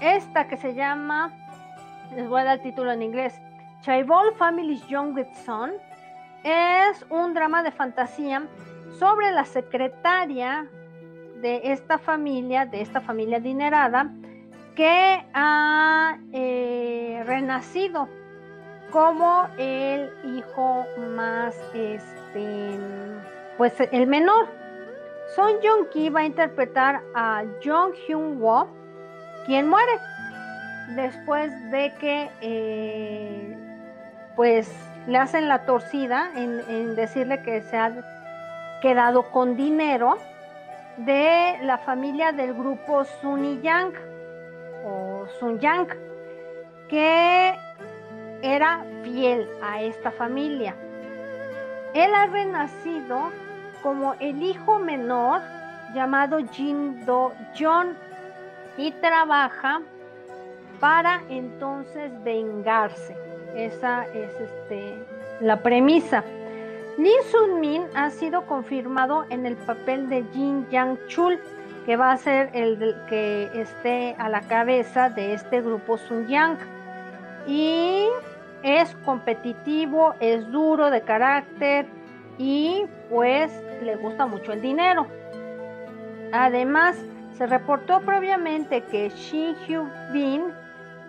esta 0.00 0.48
que 0.48 0.56
se 0.56 0.74
llama, 0.74 1.32
les 2.14 2.28
voy 2.28 2.40
a 2.40 2.44
dar 2.44 2.56
el 2.58 2.62
título 2.62 2.92
en 2.92 3.02
inglés, 3.02 3.40
Chaibol 3.82 4.34
Family's 4.34 4.86
Youngest 4.88 5.34
Son, 5.44 5.72
es 6.44 7.04
un 7.08 7.34
drama 7.34 7.62
de 7.62 7.70
fantasía 7.70 8.42
sobre 8.98 9.30
la 9.32 9.44
secretaria 9.44 10.66
de 11.40 11.60
esta 11.64 11.98
familia, 11.98 12.66
de 12.66 12.80
esta 12.80 13.00
familia 13.00 13.38
adinerada, 13.38 14.10
que 14.74 15.24
ha 15.34 16.18
eh, 16.32 17.22
renacido 17.26 18.08
como 18.90 19.48
el 19.58 20.10
hijo 20.36 20.86
más, 21.14 21.54
este, 21.74 22.78
pues 23.56 23.74
el 23.90 24.06
menor. 24.06 24.46
Son 25.34 25.52
Jong 25.62 25.88
Ki 25.90 26.10
va 26.10 26.20
a 26.20 26.24
interpretar 26.24 27.00
a 27.14 27.42
Jong 27.64 27.94
Hyun 28.06 28.40
Wo, 28.40 28.68
quien 29.46 29.68
muere 29.68 29.92
después 30.94 31.50
de 31.70 31.92
que, 31.98 32.30
eh, 32.42 33.56
pues, 34.36 34.70
le 35.06 35.18
hacen 35.18 35.48
la 35.48 35.64
torcida 35.64 36.30
en, 36.36 36.94
decirle 36.94 37.42
que 37.42 37.62
se 37.62 37.76
ha 37.76 37.92
quedado 38.82 39.30
con 39.30 39.56
dinero 39.56 40.18
de 40.98 41.58
la 41.62 41.78
familia 41.78 42.32
del 42.32 42.52
grupo 42.52 43.04
Sunny 43.04 43.60
Yang 43.62 43.94
Sun 45.38 45.58
Yang, 45.60 45.88
que 46.88 47.54
era 48.42 48.84
fiel 49.02 49.48
a 49.62 49.82
esta 49.82 50.10
familia. 50.10 50.74
Él 51.94 52.14
ha 52.14 52.26
renacido 52.26 53.30
como 53.82 54.14
el 54.20 54.42
hijo 54.42 54.78
menor 54.78 55.40
llamado 55.94 56.38
Jin 56.52 57.04
Do 57.04 57.32
John 57.58 57.96
y 58.76 58.92
trabaja 58.92 59.82
para 60.80 61.22
entonces 61.28 62.10
vengarse. 62.24 63.16
Esa 63.54 64.06
es 64.14 64.30
este, 64.40 64.94
la 65.40 65.62
premisa. 65.62 66.24
Lee 66.98 67.10
Sun 67.30 67.60
Min 67.60 67.84
ha 67.94 68.10
sido 68.10 68.46
confirmado 68.46 69.24
en 69.30 69.46
el 69.46 69.56
papel 69.56 70.08
de 70.08 70.24
Jin 70.32 70.68
Yang 70.70 70.98
Chul, 71.08 71.40
que 71.86 71.96
va 71.96 72.12
a 72.12 72.16
ser 72.16 72.50
el 72.54 72.96
que 73.08 73.50
esté 73.54 74.14
a 74.18 74.28
la 74.28 74.42
cabeza 74.42 75.08
de 75.08 75.34
este 75.34 75.60
grupo 75.60 75.98
Sun 75.98 76.26
Yang. 76.28 76.58
Y 77.46 78.06
es 78.62 78.94
competitivo, 79.04 80.14
es 80.20 80.48
duro 80.50 80.90
de 80.90 81.02
carácter 81.02 81.86
y 82.38 82.86
pues 83.10 83.52
le 83.82 83.96
gusta 83.96 84.26
mucho 84.26 84.52
el 84.52 84.62
dinero. 84.62 85.06
Además, 86.32 86.96
se 87.36 87.46
reportó 87.46 88.00
previamente 88.02 88.82
que 88.84 89.08
Shin 89.10 89.56
Hyo 89.66 89.86
Bin 90.12 90.42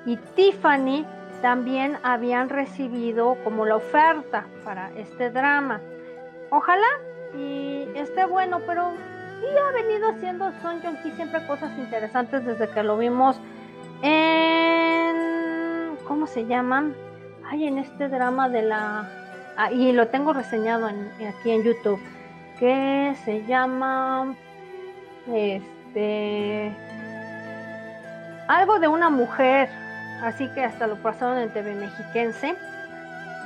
y 0.05 0.17
Tiffany 0.17 1.05
también 1.41 1.97
habían 2.03 2.49
recibido 2.49 3.37
como 3.43 3.65
la 3.65 3.75
oferta 3.75 4.45
para 4.63 4.91
este 4.95 5.29
drama. 5.29 5.79
Ojalá 6.49 6.87
y 7.35 7.87
esté 7.95 8.25
bueno, 8.25 8.61
pero 8.65 8.93
sí 9.43 9.57
ha 9.57 9.71
venido 9.71 10.09
haciendo 10.09 10.51
Son 10.61 10.81
Jong 10.81 11.01
Ki 11.03 11.11
siempre 11.11 11.45
cosas 11.45 11.71
interesantes 11.77 12.45
desde 12.45 12.69
que 12.69 12.83
lo 12.83 12.97
vimos 12.97 13.39
en 14.01 15.97
¿cómo 16.07 16.27
se 16.27 16.45
llaman? 16.45 16.95
Ay, 17.49 17.67
en 17.67 17.77
este 17.77 18.07
drama 18.09 18.49
de 18.49 18.61
la 18.61 19.09
ah, 19.57 19.71
y 19.71 19.91
lo 19.91 20.07
tengo 20.07 20.33
reseñado 20.33 20.87
aquí 20.87 21.51
en 21.51 21.63
YouTube 21.63 21.99
que 22.59 23.15
se 23.25 23.45
llama 23.45 24.35
este 25.27 26.71
algo 28.47 28.79
de 28.79 28.87
una 28.87 29.09
mujer 29.09 29.69
así 30.23 30.47
que 30.49 30.63
hasta 30.63 30.87
lo 30.87 30.95
pasaron 30.97 31.37
en 31.37 31.49
TV 31.49 31.75
Mexiquense. 31.75 32.55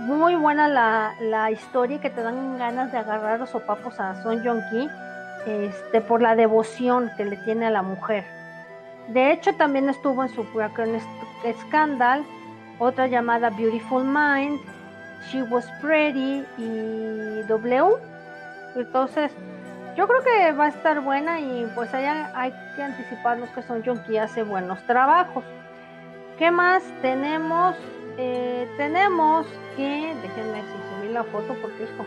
Muy 0.02 0.36
buena 0.36 0.68
la, 0.68 1.50
historia 1.50 2.00
que 2.00 2.12
te 2.12 2.22
dan 2.22 2.60
ganas 2.60 2.92
de 2.92 3.00
agarrar 3.00 3.40
los 3.40 3.50
sopapos 3.50 4.00
a 4.00 4.22
Son 4.22 4.46
Jong-ki 4.46 4.88
este, 5.48 6.02
por 6.02 6.22
la 6.22 6.36
devoción 6.36 7.10
que 7.16 7.26
le 7.26 7.38
tiene 7.38 7.68
a 7.68 7.72
la 7.72 7.82
mujer. 7.82 8.26
De 9.08 9.32
hecho, 9.32 9.56
también 9.56 9.90
estuvo 9.90 10.24
en 10.24 10.30
su 10.30 10.46
Scandal, 11.62 12.26
otra 12.80 13.08
llamada 13.08 13.50
Beautiful 13.50 14.04
Mind, 14.04 14.60
She 15.30 15.44
Was 15.44 15.66
Pretty 15.82 16.44
y 16.58 17.42
W. 17.48 17.96
Entonces, 18.76 19.32
yo 19.96 20.08
creo 20.08 20.24
que 20.24 20.52
va 20.52 20.66
a 20.66 20.68
estar 20.68 21.00
buena 21.02 21.40
y 21.40 21.66
pues 21.74 21.94
allá 21.94 22.32
hay 22.36 22.54
que 22.76 22.84
anticiparnos 22.84 23.50
que 23.50 23.64
Son 23.64 23.84
Jong-ki 23.84 24.18
hace 24.18 24.44
buenos 24.44 24.80
trabajos. 24.86 25.44
¿Qué 26.38 26.52
más 26.52 26.84
tenemos? 27.02 27.76
Eh, 28.20 28.68
tenemos 28.78 29.48
que, 29.76 30.16
déjenme 30.22 30.62
subir 30.98 31.12
la 31.12 31.24
foto 31.24 31.56
porque 31.62 31.84
hijo, 31.84 32.06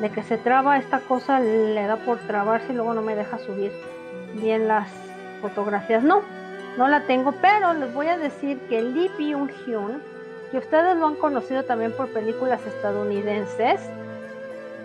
de 0.00 0.10
que 0.10 0.22
se 0.22 0.36
traba 0.36 0.76
esta 0.76 1.00
cosa 1.00 1.40
le 1.40 1.86
da 1.86 1.96
por 1.96 2.18
trabarse 2.18 2.72
y 2.72 2.76
luego 2.76 2.94
no 2.94 3.02
me 3.02 3.14
deja 3.14 3.38
subir 3.38 3.72
bien 4.34 4.68
las 4.68 4.88
fotografías. 5.40 6.02
No, 6.02 6.22
no 6.76 6.88
la 6.88 7.02
tengo, 7.02 7.32
pero 7.40 7.72
les 7.72 7.92
voy 7.92 8.08
a 8.08 8.18
decir 8.18 8.58
que 8.68 8.82
Lee 8.82 9.10
Byung 9.16 9.50
Hyun, 9.66 10.02
que 10.50 10.58
ustedes 10.58 10.96
lo 10.96 11.06
han 11.06 11.16
conocido 11.16 11.64
también 11.64 11.92
por 11.92 12.08
películas 12.08 12.60
estadounidenses, 12.66 13.80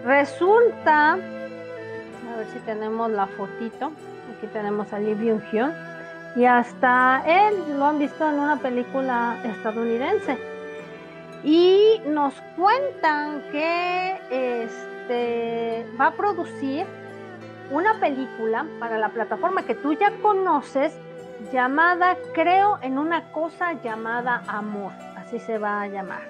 resulta, 0.05 1.13
a 1.13 2.37
ver 2.37 2.47
si 2.53 2.59
tenemos 2.59 3.11
la 3.11 3.27
fotito, 3.27 3.91
aquí 4.37 4.47
tenemos 4.53 4.91
a 4.93 4.99
Lee 4.99 5.13
Byung 5.13 5.41
Hyun 5.51 5.73
y 6.35 6.45
hasta 6.45 7.23
él 7.25 7.77
lo 7.77 7.85
han 7.85 7.99
visto 7.99 8.27
en 8.27 8.39
una 8.39 8.55
película 8.57 9.37
estadounidense. 9.43 10.37
Y 11.43 11.99
nos 12.05 12.35
cuentan 12.55 13.41
que 13.51 14.19
este, 15.11 15.85
va 15.99 16.07
a 16.07 16.11
producir 16.11 16.85
una 17.69 17.99
película 17.99 18.65
para 18.79 18.97
la 18.97 19.09
plataforma 19.09 19.63
que 19.63 19.75
tú 19.75 19.93
ya 19.93 20.11
conoces 20.21 20.97
llamada 21.51 22.17
Creo 22.33 22.79
en 22.81 22.97
una 22.97 23.31
cosa 23.31 23.73
llamada 23.81 24.43
Amor, 24.47 24.91
así 25.17 25.39
se 25.39 25.57
va 25.57 25.81
a 25.81 25.87
llamar. 25.87 26.21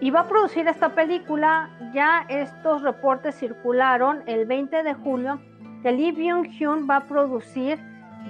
Y 0.00 0.10
va 0.10 0.20
a 0.20 0.28
producir 0.28 0.66
esta 0.68 0.90
película, 0.94 1.70
ya 1.92 2.24
estos 2.28 2.82
reportes 2.82 3.34
circularon 3.34 4.22
el 4.26 4.46
20 4.46 4.82
de 4.82 4.94
julio, 4.94 5.40
que 5.82 5.92
Lee 5.92 6.12
Byung 6.12 6.46
Hyun 6.46 6.88
va 6.88 6.96
a 6.96 7.04
producir 7.04 7.78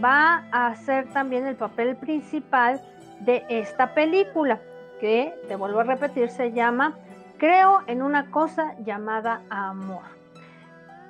va 0.02 0.44
a 0.52 0.68
hacer 0.68 1.06
también 1.12 1.46
el 1.46 1.56
papel 1.56 1.96
principal 1.96 2.80
de 3.20 3.44
esta 3.48 3.94
película, 3.94 4.60
que, 5.00 5.34
te 5.48 5.56
vuelvo 5.56 5.80
a 5.80 5.84
repetir, 5.84 6.30
se 6.30 6.52
llama 6.52 6.96
Creo 7.40 7.80
en 7.86 8.02
una 8.02 8.30
cosa 8.30 8.74
llamada 8.84 9.40
amor. 9.48 10.02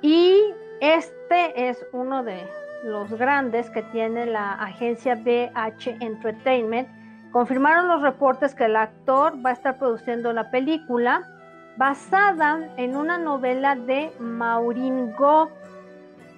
Y 0.01 0.41
este 0.79 1.67
es 1.67 1.85
uno 1.91 2.23
de 2.23 2.47
los 2.85 3.11
grandes 3.11 3.69
que 3.69 3.83
tiene 3.83 4.25
la 4.27 4.53
agencia 4.53 5.15
BH 5.15 5.97
Entertainment. 5.99 6.87
Confirmaron 7.33 7.89
los 7.89 8.01
reportes 8.01 8.55
que 8.55 8.63
el 8.63 8.77
actor 8.77 9.45
va 9.45 9.49
a 9.49 9.53
estar 9.53 9.77
produciendo 9.77 10.31
la 10.31 10.49
película 10.51 11.27
basada 11.75 12.61
en 12.77 12.95
una 12.95 13.17
novela 13.17 13.75
de 13.75 14.13
Maureen 14.17 15.13
Go, 15.17 15.49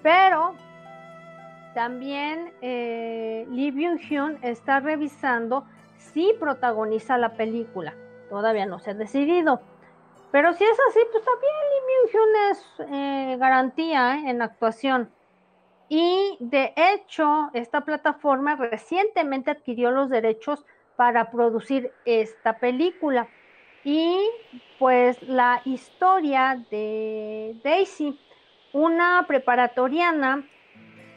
pero 0.02 0.56
también 1.76 2.52
eh, 2.62 3.46
Lee 3.52 3.70
Byung 3.70 4.00
Hyun 4.00 4.40
está 4.42 4.80
revisando 4.80 5.66
si 5.98 6.34
protagoniza 6.40 7.16
la 7.20 7.34
película. 7.34 7.94
Todavía 8.32 8.66
no 8.66 8.80
se 8.80 8.90
ha 8.90 8.94
decidido. 8.96 9.62
Pero 10.34 10.52
si 10.54 10.64
es 10.64 10.78
así, 10.90 11.00
pues 11.12 11.24
también 11.24 11.54
Lee 11.70 11.86
Byung 11.88 12.12
Hyun 12.12 12.36
es 12.50 12.90
eh, 12.92 13.38
garantía 13.38 14.16
eh, 14.16 14.32
en 14.32 14.42
actuación. 14.42 15.12
Y 15.90 16.38
de 16.40 16.74
hecho, 16.76 17.52
esta 17.54 17.82
plataforma 17.82 18.56
recientemente 18.56 19.52
adquirió 19.52 19.92
los 19.92 20.10
derechos 20.10 20.66
para 20.96 21.30
producir 21.30 21.92
esta 22.06 22.58
película. 22.58 23.28
Y 23.84 24.28
pues 24.80 25.22
la 25.22 25.62
historia 25.66 26.66
de 26.72 27.56
Daisy, 27.64 28.20
una 28.72 29.26
preparatoriana 29.28 30.50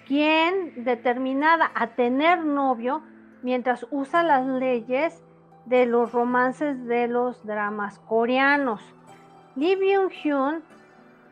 quien 0.07 0.85
determinada 0.85 1.73
a 1.75 1.95
tener 1.95 2.45
novio 2.45 3.03
mientras 3.41 3.87
usa 3.91 4.23
las 4.23 4.47
leyes 4.47 5.25
de 5.65 5.87
los 5.87 6.13
romances 6.13 6.85
de 6.85 7.09
los 7.09 7.47
dramas 7.47 7.99
coreanos. 8.01 8.96
Lee 9.57 9.75
Byung-hyun, 9.75 10.63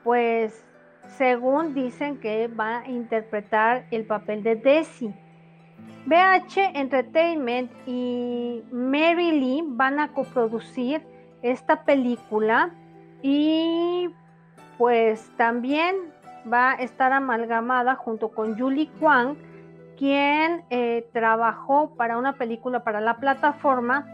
pues 0.03 0.65
según 1.07 1.75
dicen 1.75 2.19
que 2.21 2.49
va 2.49 2.79
a 2.79 2.89
interpretar 2.89 3.87
el 3.91 4.07
papel 4.07 4.43
de 4.43 4.57
Desi. 4.57 5.15
BH 6.07 6.73
Entertainment 6.75 7.71
y 7.87 8.63
Mary 8.73 9.33
Lee 9.33 9.63
van 9.67 10.01
a 10.01 10.09
coproducir 10.13 11.03
esta 11.43 11.85
película 11.85 12.71
y 13.21 14.09
pues 14.79 15.31
también 15.37 15.95
va 16.51 16.73
a 16.73 16.75
estar 16.77 17.13
amalgamada 17.13 17.95
junto 17.95 18.31
con 18.31 18.59
Julie 18.59 18.89
Kwang, 18.99 19.37
quien 19.99 20.65
eh, 20.71 21.07
trabajó 21.13 21.95
para 21.95 22.17
una 22.17 22.35
película 22.35 22.85
para 22.85 23.03
la 23.03 23.19
plataforma 23.19 24.07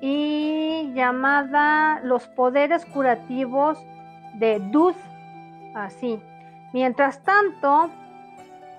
y 0.00 0.92
llamada 0.94 2.00
Los 2.02 2.26
poderes 2.28 2.84
curativos 2.86 3.78
de 4.34 4.60
Duth, 4.70 4.96
así. 5.74 6.20
Mientras 6.72 7.22
tanto, 7.22 7.90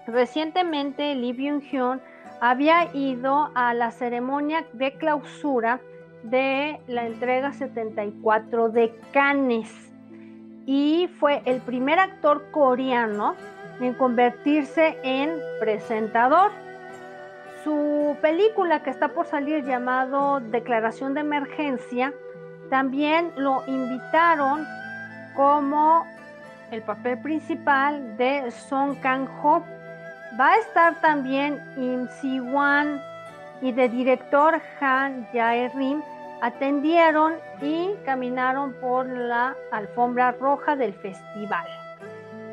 recientemente 0.07 1.15
Lee 1.15 1.33
Byung-hyun 1.33 1.99
había 2.39 2.93
ido 2.95 3.51
a 3.55 3.73
la 3.73 3.91
ceremonia 3.91 4.65
de 4.73 4.93
clausura 4.93 5.79
de 6.23 6.79
la 6.87 7.05
entrega 7.05 7.53
74 7.53 8.69
de 8.69 8.93
Cannes 9.11 9.89
y 10.65 11.09
fue 11.19 11.41
el 11.45 11.61
primer 11.61 11.99
actor 11.99 12.51
coreano 12.51 13.35
en 13.81 13.93
convertirse 13.93 14.97
en 15.03 15.39
presentador. 15.59 16.51
Su 17.63 18.15
película 18.21 18.83
que 18.83 18.89
está 18.89 19.09
por 19.09 19.25
salir 19.25 19.65
llamado 19.65 20.39
Declaración 20.39 21.13
de 21.13 21.21
Emergencia, 21.21 22.13
también 22.69 23.31
lo 23.35 23.63
invitaron 23.67 24.65
como 25.35 26.05
el 26.71 26.81
papel 26.83 27.17
principal 27.19 28.15
de 28.17 28.49
Song 28.51 28.95
Kang-ho. 29.01 29.63
Va 30.39 30.51
a 30.53 30.57
estar 30.57 31.01
también 31.01 31.59
Im 31.75 32.07
Si-wan 32.21 33.01
y 33.61 33.71
de 33.71 33.89
director 33.89 34.61
Han 34.79 35.27
Jae-rim 35.33 36.01
atendieron 36.41 37.33
y 37.61 37.89
caminaron 38.05 38.73
por 38.73 39.05
la 39.07 39.55
alfombra 39.71 40.31
roja 40.31 40.75
del 40.75 40.93
festival. 40.93 41.67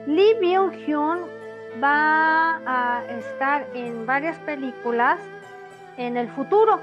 Lee 0.07 0.35
Byung-hyun 0.41 1.36
va 1.83 2.61
a 2.67 3.05
estar 3.07 3.67
en 3.75 4.07
varias 4.07 4.39
películas 4.41 5.19
en 5.97 6.17
el 6.17 6.29
futuro, 6.31 6.81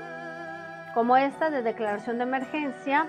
como 0.93 1.17
esta 1.17 1.49
de 1.49 1.61
Declaración 1.61 2.17
de 2.17 2.23
Emergencia, 2.23 3.07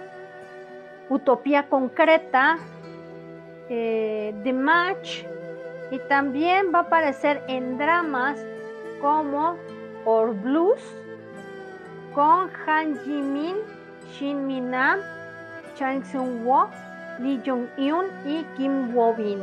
Utopía 1.08 1.68
Concreta, 1.68 2.58
eh, 3.68 4.34
The 4.42 4.52
Match, 4.52 5.24
y 5.90 5.98
también 6.08 6.72
va 6.74 6.80
a 6.80 6.82
aparecer 6.82 7.42
en 7.48 7.78
dramas 7.78 8.38
como 9.00 9.56
Or 10.04 10.34
Blues 10.34 10.80
con 12.14 12.50
Han 12.66 12.98
Ji-min, 13.04 13.56
Shin 14.12 14.46
Min-nam, 14.46 15.00
Chang 15.76 16.02
Seung-woo, 16.04 16.68
Lee 17.18 17.40
Jong-eun 17.44 18.06
y 18.26 18.44
Kim 18.56 18.94
Woo-bin. 18.94 19.40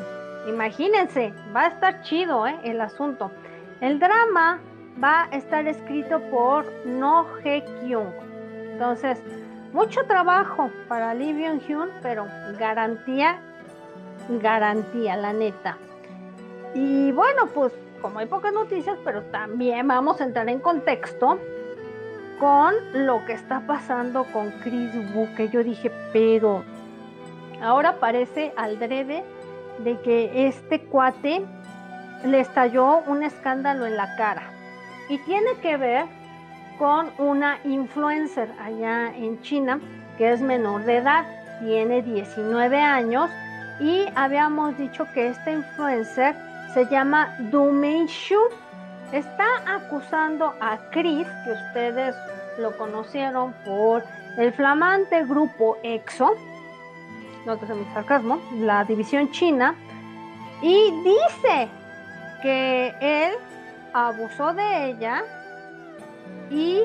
Imagínense, 0.47 1.33
va 1.55 1.65
a 1.65 1.67
estar 1.67 2.01
chido 2.01 2.47
¿eh? 2.47 2.57
el 2.63 2.81
asunto. 2.81 3.31
El 3.79 3.99
drama 3.99 4.59
va 5.01 5.23
a 5.31 5.35
estar 5.35 5.67
escrito 5.67 6.19
por 6.31 6.65
No 6.85 7.25
He 7.43 7.63
Kyung. 7.81 8.11
Entonces, 8.71 9.21
mucho 9.73 10.03
trabajo 10.05 10.69
para 10.87 11.13
Lee 11.13 11.33
Byung-hyun, 11.33 11.89
pero 12.01 12.25
garantía, 12.59 13.39
garantía, 14.41 15.15
la 15.15 15.33
neta. 15.33 15.77
Y 16.73 17.11
bueno, 17.11 17.47
pues 17.53 17.73
como 18.01 18.19
hay 18.19 18.25
pocas 18.25 18.51
noticias, 18.51 18.97
pero 19.05 19.21
también 19.23 19.87
vamos 19.87 20.19
a 20.19 20.23
entrar 20.23 20.49
en 20.49 20.59
contexto 20.59 21.39
con 22.39 22.73
lo 22.93 23.23
que 23.25 23.33
está 23.33 23.61
pasando 23.67 24.23
con 24.25 24.49
Chris 24.63 24.91
Wu, 25.13 25.27
que 25.35 25.49
yo 25.49 25.63
dije, 25.63 25.91
pero 26.11 26.63
ahora 27.61 27.97
parece 27.99 28.51
al 28.57 28.79
drede 28.79 29.23
de 29.79 29.99
que 30.01 30.47
este 30.47 30.81
cuate 30.81 31.45
le 32.25 32.39
estalló 32.39 32.99
un 33.07 33.23
escándalo 33.23 33.85
en 33.85 33.97
la 33.97 34.15
cara. 34.15 34.43
Y 35.09 35.17
tiene 35.19 35.55
que 35.61 35.77
ver 35.77 36.05
con 36.77 37.11
una 37.17 37.59
influencer 37.63 38.49
allá 38.59 39.15
en 39.15 39.41
China 39.41 39.79
que 40.17 40.31
es 40.31 40.41
menor 40.41 40.83
de 40.83 40.97
edad, 40.97 41.25
tiene 41.59 42.01
19 42.01 42.79
años 42.79 43.29
y 43.79 44.05
habíamos 44.15 44.77
dicho 44.77 45.07
que 45.13 45.27
esta 45.27 45.51
influencer 45.51 46.35
se 46.73 46.85
llama 46.85 47.35
Du 47.51 47.71
Shu. 48.07 48.39
Está 49.11 49.47
acusando 49.65 50.53
a 50.61 50.77
Chris, 50.91 51.27
que 51.43 51.51
ustedes 51.51 52.15
lo 52.59 52.77
conocieron 52.77 53.53
por 53.65 54.03
el 54.37 54.53
flamante 54.53 55.25
grupo 55.25 55.77
EXO, 55.83 56.35
no 57.45 57.57
te 57.57 57.73
mi 57.73 57.85
sarcasmo, 57.93 58.39
la 58.59 58.83
división 58.83 59.31
china, 59.31 59.75
y 60.61 60.91
dice 61.03 61.69
que 62.41 62.93
él 63.01 63.33
abusó 63.93 64.53
de 64.53 64.89
ella 64.89 65.23
y 66.49 66.83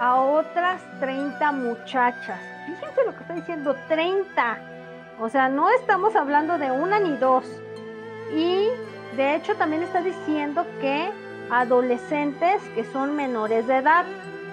a 0.00 0.20
otras 0.20 0.82
30 1.00 1.52
muchachas. 1.52 2.40
Fíjense 2.66 3.04
lo 3.04 3.12
que 3.14 3.20
estoy 3.20 3.36
diciendo, 3.36 3.76
30. 3.88 4.58
O 5.20 5.28
sea, 5.28 5.48
no 5.48 5.70
estamos 5.70 6.16
hablando 6.16 6.58
de 6.58 6.70
una 6.70 6.98
ni 6.98 7.16
dos. 7.16 7.44
Y 8.34 8.68
de 9.16 9.36
hecho 9.36 9.54
también 9.54 9.82
está 9.82 10.00
diciendo 10.00 10.66
que 10.80 11.10
adolescentes 11.50 12.62
que 12.74 12.84
son 12.84 13.14
menores 13.14 13.66
de 13.66 13.76
edad. 13.76 14.04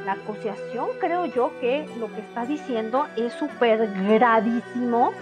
La 0.05 0.13
acusación 0.13 0.89
creo 0.99 1.25
yo 1.25 1.51
que 1.59 1.87
lo 1.99 2.11
que 2.13 2.21
está 2.21 2.45
diciendo 2.45 3.07
es 3.15 3.33
súper 3.33 3.87
gravísimo 4.07 5.13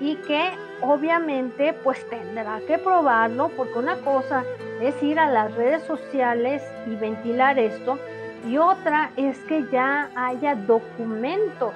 y 0.00 0.16
que 0.16 0.50
obviamente 0.82 1.72
pues 1.82 2.08
tendrá 2.08 2.60
que 2.66 2.78
probarlo 2.78 3.48
porque 3.56 3.78
una 3.78 3.96
cosa 3.96 4.44
es 4.80 5.02
ir 5.02 5.18
a 5.18 5.30
las 5.30 5.54
redes 5.54 5.82
sociales 5.84 6.62
y 6.86 6.96
ventilar 6.96 7.58
esto 7.58 7.98
y 8.46 8.58
otra 8.58 9.10
es 9.16 9.38
que 9.44 9.66
ya 9.72 10.10
haya 10.14 10.54
documentos 10.54 11.74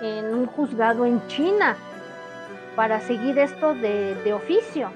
en 0.00 0.26
un 0.26 0.46
juzgado 0.46 1.04
en 1.04 1.26
China 1.26 1.76
para 2.76 3.00
seguir 3.00 3.38
esto 3.38 3.74
de, 3.74 4.32
oficio. 4.32 4.90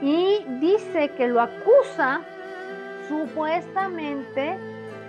Y 0.00 0.44
dice 0.60 1.10
que 1.10 1.26
lo 1.26 1.40
acusa 1.40 2.22
supuestamente 3.08 4.56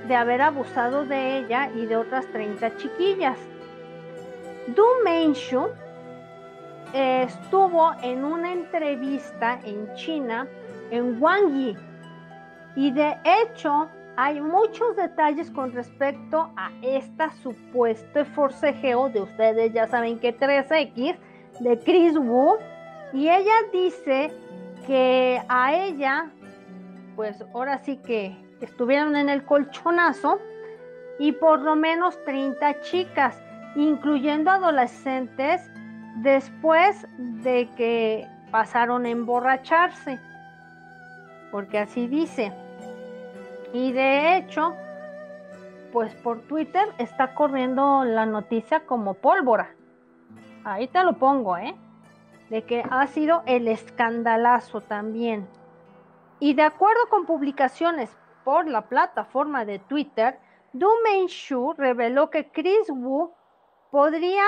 de 0.08 0.16
haber 0.16 0.42
abusado 0.42 1.06
de 1.06 1.38
ella 1.38 1.70
y 1.76 1.86
de 1.86 1.96
otras 1.96 2.26
30 2.28 2.78
chiquillas. 2.78 3.38
Du 4.76 4.84
Menshu 5.04 5.70
estuvo 6.96 7.92
en 8.02 8.24
una 8.24 8.54
entrevista 8.54 9.60
en 9.66 9.94
China, 9.96 10.48
en 10.92 11.22
Wangyi, 11.22 11.76
y 12.76 12.92
de 12.92 13.18
hecho 13.24 13.90
hay 14.16 14.40
muchos 14.40 14.96
detalles 14.96 15.52
con 15.52 15.74
respecto 15.74 16.50
a 16.56 16.72
esta 16.82 17.32
supuesto 17.44 18.24
forcejeo 18.24 19.10
de 19.10 19.22
ustedes, 19.22 19.74
ya 19.74 19.88
saben 19.88 20.20
que 20.20 20.38
3X, 20.38 21.18
de 21.60 21.80
Chris 21.80 22.18
Wu, 22.18 22.56
y 23.12 23.28
ella 23.28 23.54
dice 23.74 24.32
que 24.88 25.42
a 25.50 25.74
ella, 25.74 26.32
pues 27.18 27.44
ahora 27.54 27.78
sí 27.80 27.98
que 27.98 28.38
estuvieron 28.62 29.18
en 29.18 29.28
el 29.28 29.44
colchonazo 29.44 30.40
y 31.20 31.34
por 31.34 31.60
lo 31.60 31.76
menos 31.76 32.18
30 32.24 32.80
chicas, 32.82 33.38
incluyendo 33.76 34.52
adolescentes 34.52 35.70
después 36.16 37.08
de 37.18 37.70
que 37.76 38.28
pasaron 38.52 39.06
a 39.06 39.10
emborracharse, 39.10 40.20
porque 41.52 41.80
así 41.80 42.08
dice. 42.08 42.52
Y 43.74 43.92
de 43.92 44.38
hecho, 44.38 44.74
pues 45.92 46.14
por 46.16 46.42
Twitter 46.42 46.88
está 46.98 47.34
corriendo 47.36 48.04
la 48.04 48.26
noticia 48.26 48.86
como 48.86 49.14
pólvora. 49.16 49.76
Ahí 50.64 50.88
te 50.88 51.04
lo 51.04 51.14
pongo, 51.14 51.58
¿eh? 51.58 51.76
De 52.50 52.64
que 52.64 52.84
ha 52.90 53.08
sido 53.08 53.44
el 53.46 53.68
escandalazo 53.68 54.82
también. 54.82 55.48
Y 56.40 56.54
de 56.54 56.64
acuerdo 56.64 57.08
con 57.10 57.26
publicaciones 57.26 58.16
por 58.44 58.68
la 58.68 58.82
plataforma 58.82 59.66
de 59.66 59.80
Twitter, 59.80 60.38
Du 60.74 60.90
Shu 61.28 61.74
reveló 61.78 62.30
que 62.30 62.52
Chris 62.52 62.90
Wu 62.90 63.32
podría, 63.92 64.44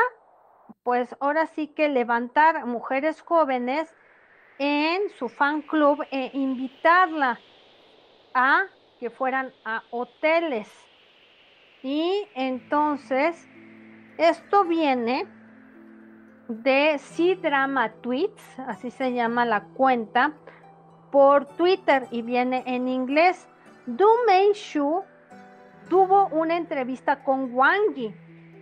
pues 0.84 1.16
ahora 1.20 1.48
sí 1.48 1.68
que 1.68 1.90
levantar 1.90 2.66
mujeres 2.66 3.22
jóvenes 3.22 3.94
en 4.60 5.10
su 5.18 5.30
fan 5.30 5.62
club 5.62 6.04
e 6.12 6.32
invitarla 6.34 7.40
a 8.34 8.64
que 9.00 9.10
fueran 9.10 9.54
a 9.64 9.84
hoteles. 9.92 10.70
Y 11.84 12.28
entonces, 12.36 13.48
esto 14.18 14.66
viene 14.66 15.28
de 16.48 16.98
C-Drama 16.98 17.92
Tweets, 18.02 18.60
así 18.60 18.90
se 18.90 19.14
llama 19.14 19.46
la 19.46 19.62
cuenta, 19.76 20.34
por 21.12 21.46
Twitter 21.46 22.08
y 22.12 22.22
viene 22.22 22.64
en 22.66 22.88
inglés. 22.88 23.48
Du 23.86 24.08
Mei 24.26 24.54
Shu 24.54 25.04
tuvo 25.90 26.28
una 26.28 26.58
entrevista 26.58 27.24
con 27.24 27.54
Wang 27.54 27.94
Yi, 27.96 28.14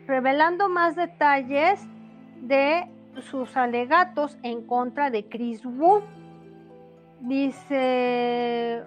revelando 0.08 0.70
más 0.70 0.96
detalles 0.96 1.88
de 2.42 2.88
sus 3.22 3.56
alegatos 3.56 4.38
en 4.44 4.66
contra 4.66 5.10
de 5.10 5.26
Chris 5.28 5.66
Wu. 5.66 6.02
Dice 7.22 8.84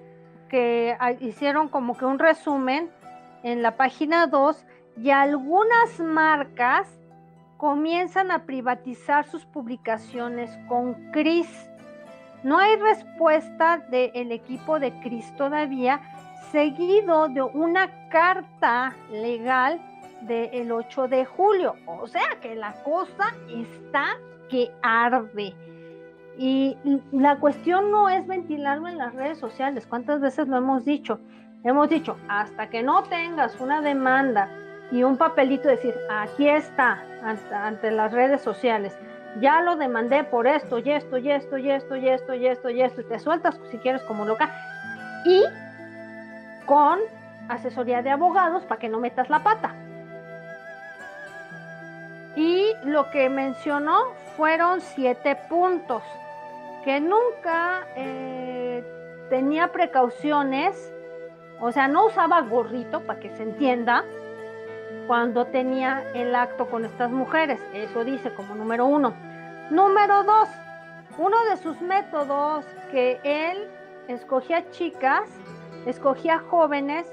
que 0.48 0.96
hicieron 1.20 1.68
como 1.68 1.96
que 1.96 2.04
un 2.04 2.18
resumen 2.18 2.90
en 3.42 3.62
la 3.62 3.76
página 3.76 4.26
2 4.26 4.64
y 5.02 5.11
algunas 5.11 5.98
marcas 6.00 6.88
comienzan 7.56 8.30
a 8.30 8.44
privatizar 8.44 9.26
sus 9.26 9.44
publicaciones 9.44 10.50
con 10.68 11.11
Chris. 11.12 11.48
No 12.42 12.58
hay 12.58 12.76
respuesta 12.76 13.78
del 13.90 14.32
equipo 14.32 14.78
de 14.78 14.92
Chris 15.00 15.34
todavía, 15.37 16.00
seguido 16.52 17.28
de 17.28 17.42
una 17.42 18.08
carta 18.08 18.94
legal 19.11 19.80
del 20.22 20.72
8 20.72 21.09
de 21.09 21.24
julio. 21.24 21.74
O 21.87 22.07
sea 22.07 22.38
que 22.40 22.54
la 22.54 22.72
cosa 22.83 23.35
está 23.48 24.18
que 24.48 24.70
arde. 24.83 25.54
Y 26.37 26.76
la 27.12 27.37
cuestión 27.37 27.90
no 27.90 28.09
es 28.09 28.26
ventilarlo 28.26 28.88
en 28.88 28.98
las 28.98 29.14
redes 29.14 29.38
sociales. 29.38 29.87
¿Cuántas 29.87 30.20
veces 30.20 30.46
lo 30.46 30.57
hemos 30.57 30.85
dicho? 30.85 31.18
Hemos 31.64 31.88
dicho, 31.88 32.16
hasta 32.28 32.70
que 32.70 32.83
no 32.83 33.02
tengas 33.02 33.61
una 33.61 33.81
demanda 33.81 34.48
y 34.92 35.02
un 35.02 35.16
papelito 35.16 35.68
decir, 35.68 35.94
aquí 36.09 36.48
está, 36.48 37.02
ante, 37.22 37.90
las 37.90 38.12
redes 38.12 38.40
sociales, 38.40 38.96
ya 39.40 39.61
lo 39.61 39.76
demandé 39.76 40.24
por 40.24 40.46
esto, 40.46 40.78
y 40.78 40.90
esto, 40.90 41.18
y 41.18 41.31
esto, 41.31 41.59
y 41.59 41.70
esto, 41.70 41.96
y 41.96 42.09
esto, 42.09 42.35
y 42.35 42.46
esto, 42.46 42.70
y 42.70 42.81
esto, 42.81 43.00
y 43.00 43.04
te 43.04 43.18
sueltas 43.18 43.61
si 43.70 43.78
quieres 43.78 44.02
como 44.04 44.24
loca, 44.24 44.50
y 45.24 45.42
con 46.64 47.00
asesoría 47.48 48.02
de 48.02 48.11
abogados 48.11 48.64
para 48.64 48.78
que 48.78 48.88
no 48.88 49.00
metas 49.00 49.28
la 49.28 49.42
pata. 49.42 49.74
Y 52.38 52.72
lo 52.85 53.11
que 53.11 53.29
mencionó 53.29 54.12
fueron 54.37 54.81
siete 54.81 55.37
puntos, 55.48 56.05
que 56.85 57.01
nunca 57.01 57.85
eh, 57.96 58.85
tenía 59.29 59.72
precauciones, 59.72 60.92
o 61.59 61.72
sea, 61.72 61.88
no 61.88 62.07
usaba 62.07 62.40
gorrito 62.42 63.01
para 63.01 63.18
que 63.18 63.37
se 63.37 63.42
entienda, 63.42 64.05
cuando 65.09 65.46
tenía 65.46 66.05
el 66.14 66.33
acto 66.37 66.68
con 66.68 66.85
estas 66.85 67.11
mujeres. 67.11 67.59
Eso 67.74 68.05
dice 68.05 68.33
como 68.33 68.55
número 68.55 68.87
uno. 68.87 69.14
Número 69.70 70.22
dos, 70.22 70.48
uno 71.18 71.44
de 71.46 71.57
sus 71.57 71.81
métodos 71.81 72.64
que 72.92 73.18
él 73.24 73.68
escogía 74.07 74.70
chicas, 74.70 75.29
escogía 75.87 76.38
jóvenes, 76.38 77.12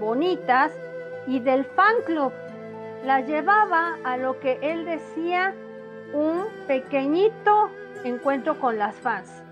bonitas 0.00 0.72
y 1.28 1.38
del 1.38 1.64
fan 1.64 1.94
club. 2.04 2.32
Las 3.04 3.26
llevaba 3.26 3.96
a 4.04 4.16
lo 4.16 4.38
que 4.40 4.58
él 4.62 4.84
decía 4.84 5.54
un 6.12 6.44
pequeñito 6.66 7.70
encuentro 8.04 8.58
con 8.58 8.78
las 8.78 8.94
fans. 8.96 9.42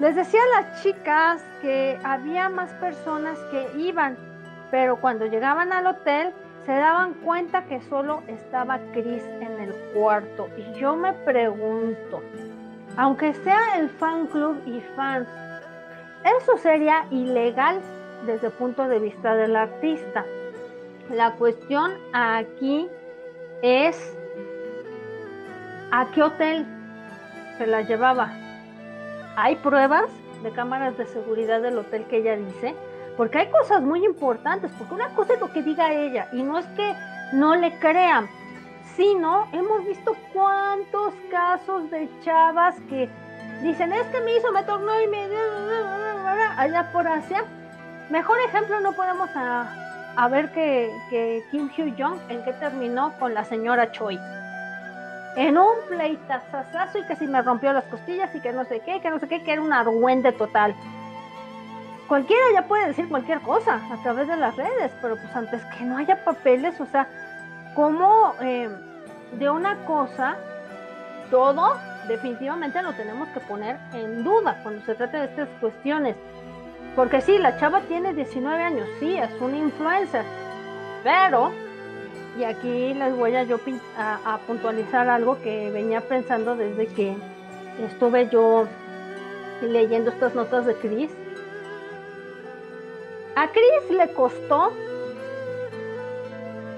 Les 0.00 0.14
decía 0.14 0.40
a 0.42 0.60
las 0.60 0.82
chicas 0.82 1.44
que 1.62 1.98
había 2.04 2.48
más 2.48 2.70
personas 2.74 3.38
que 3.50 3.68
iban, 3.78 4.16
pero 4.70 5.00
cuando 5.00 5.26
llegaban 5.26 5.72
al 5.72 5.86
hotel 5.86 6.32
se 6.66 6.72
daban 6.72 7.14
cuenta 7.14 7.64
que 7.64 7.80
solo 7.82 8.22
estaba 8.26 8.78
Chris 8.92 9.22
en 9.40 9.60
el 9.60 9.74
cuarto. 9.94 10.48
Y 10.56 10.78
yo 10.78 10.96
me 10.96 11.12
pregunto, 11.12 12.22
aunque 12.96 13.34
sea 13.34 13.78
el 13.78 13.88
fan 13.88 14.26
club 14.26 14.60
y 14.66 14.80
fans, 14.96 15.28
eso 16.24 16.56
sería 16.58 17.06
ilegal 17.10 17.80
desde 18.26 18.48
el 18.48 18.52
punto 18.54 18.88
de 18.88 18.98
vista 18.98 19.34
del 19.34 19.56
artista. 19.56 20.24
La 21.10 21.32
cuestión 21.32 21.92
aquí 22.12 22.88
es 23.62 24.16
a 25.90 26.06
qué 26.12 26.22
hotel 26.22 26.66
se 27.58 27.66
la 27.66 27.82
llevaba. 27.82 28.32
¿Hay 29.36 29.56
pruebas 29.56 30.06
de 30.42 30.50
cámaras 30.50 30.96
de 30.96 31.06
seguridad 31.06 31.60
del 31.60 31.78
hotel 31.78 32.04
que 32.06 32.18
ella 32.18 32.36
dice? 32.36 32.74
Porque 33.16 33.38
hay 33.38 33.50
cosas 33.50 33.82
muy 33.82 34.04
importantes, 34.04 34.70
porque 34.78 34.94
una 34.94 35.08
cosa 35.10 35.34
es 35.34 35.40
lo 35.40 35.52
que 35.52 35.62
diga 35.62 35.92
ella, 35.92 36.28
y 36.32 36.42
no 36.42 36.58
es 36.58 36.66
que 36.68 36.94
no 37.32 37.54
le 37.54 37.78
crean, 37.78 38.28
sino 38.96 39.46
hemos 39.52 39.84
visto 39.84 40.16
cuántos 40.32 41.14
casos 41.30 41.90
de 41.90 42.08
chavas 42.22 42.76
que 42.88 43.08
dicen, 43.62 43.92
es 43.92 44.06
que 44.06 44.20
me 44.20 44.36
hizo, 44.36 44.50
me 44.52 44.62
tornó 44.64 45.00
y 45.00 45.06
me... 45.06 45.28
allá 46.56 46.90
por 46.92 47.06
Asia. 47.06 47.44
Mejor 48.10 48.38
ejemplo 48.40 48.80
no 48.80 48.92
podemos 48.92 49.30
a, 50.16 50.28
ver 50.28 50.52
que, 50.52 51.42
Kim 51.50 51.70
Hyo 51.70 51.86
Jong 51.98 52.18
en 52.28 52.44
qué 52.44 52.52
terminó 52.54 53.12
con 53.18 53.34
la 53.34 53.44
señora 53.44 53.92
Choi. 53.92 54.18
En 55.36 55.58
un 55.58 55.74
pleitazazazo 55.88 56.98
y 56.98 57.06
que 57.06 57.16
si 57.16 57.26
me 57.26 57.42
rompió 57.42 57.72
las 57.72 57.84
costillas 57.84 58.34
y 58.34 58.40
que 58.40 58.52
no 58.52 58.64
sé 58.64 58.80
qué, 58.80 59.00
que 59.00 59.10
no 59.10 59.18
sé 59.18 59.26
qué, 59.26 59.42
que 59.42 59.52
era 59.52 59.62
un 59.62 59.72
argüente 59.72 60.32
total 60.32 60.74
cualquiera 62.08 62.44
ya 62.52 62.62
puede 62.62 62.86
decir 62.86 63.08
cualquier 63.08 63.40
cosa 63.40 63.80
a 63.90 64.02
través 64.02 64.28
de 64.28 64.36
las 64.36 64.56
redes, 64.56 64.92
pero 65.00 65.16
pues 65.16 65.34
antes 65.34 65.62
que 65.76 65.84
no 65.84 65.96
haya 65.96 66.24
papeles, 66.24 66.80
o 66.80 66.86
sea, 66.86 67.08
como 67.74 68.34
eh, 68.40 68.68
de 69.38 69.50
una 69.50 69.84
cosa, 69.84 70.36
todo 71.30 71.78
definitivamente 72.08 72.82
lo 72.82 72.92
tenemos 72.92 73.28
que 73.28 73.40
poner 73.40 73.78
en 73.92 74.22
duda 74.22 74.60
cuando 74.62 74.84
se 74.84 74.94
trata 74.94 75.18
de 75.18 75.24
estas 75.24 75.48
cuestiones. 75.60 76.16
Porque 76.96 77.20
sí, 77.20 77.38
la 77.38 77.58
chava 77.58 77.80
tiene 77.82 78.14
19 78.14 78.62
años, 78.62 78.88
sí, 79.00 79.16
es 79.16 79.30
un 79.40 79.54
influencer, 79.54 80.24
pero, 81.02 81.50
y 82.38 82.44
aquí 82.44 82.94
les 82.94 83.16
voy 83.16 83.34
a 83.34 83.42
yo 83.42 83.58
a 83.98 84.38
puntualizar 84.46 85.08
algo 85.08 85.40
que 85.42 85.70
venía 85.70 86.00
pensando 86.02 86.56
desde 86.56 86.86
que 86.86 87.16
estuve 87.80 88.28
yo 88.28 88.66
leyendo 89.60 90.10
estas 90.10 90.34
notas 90.34 90.66
de 90.66 90.74
Chris 90.76 91.10
a 93.36 93.48
Chris 93.48 93.90
le 93.90 94.12
costó, 94.12 94.72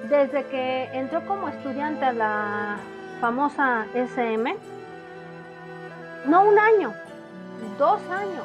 desde 0.09 0.44
que 0.44 0.85
entró 0.94 1.26
como 1.26 1.48
estudiante 1.48 2.02
a 2.07 2.12
la 2.14 2.76
famosa 3.20 3.87
SM, 3.94 4.57
no 6.26 6.44
un 6.44 6.59
año, 6.59 6.94
dos 7.79 8.00
años. 8.11 8.44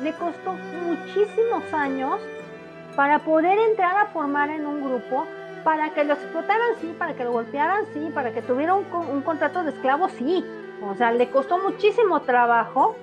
Le 0.00 0.12
costó 0.14 0.54
muchísimos 0.84 1.72
años 1.72 2.20
para 2.96 3.20
poder 3.20 3.58
entrar 3.58 3.96
a 3.96 4.06
formar 4.06 4.50
en 4.50 4.66
un 4.66 4.84
grupo, 4.84 5.26
para 5.64 5.90
que 5.90 6.04
lo 6.04 6.14
explotaran, 6.14 6.74
sí, 6.80 6.94
para 6.98 7.14
que 7.14 7.24
lo 7.24 7.32
golpearan, 7.32 7.84
sí, 7.92 8.10
para 8.14 8.32
que 8.32 8.42
tuviera 8.42 8.74
un, 8.74 8.84
un 8.92 9.22
contrato 9.22 9.62
de 9.62 9.70
esclavo, 9.70 10.08
sí. 10.08 10.44
O 10.82 10.94
sea, 10.94 11.12
le 11.12 11.30
costó 11.30 11.58
muchísimo 11.58 12.20
trabajo. 12.22 12.96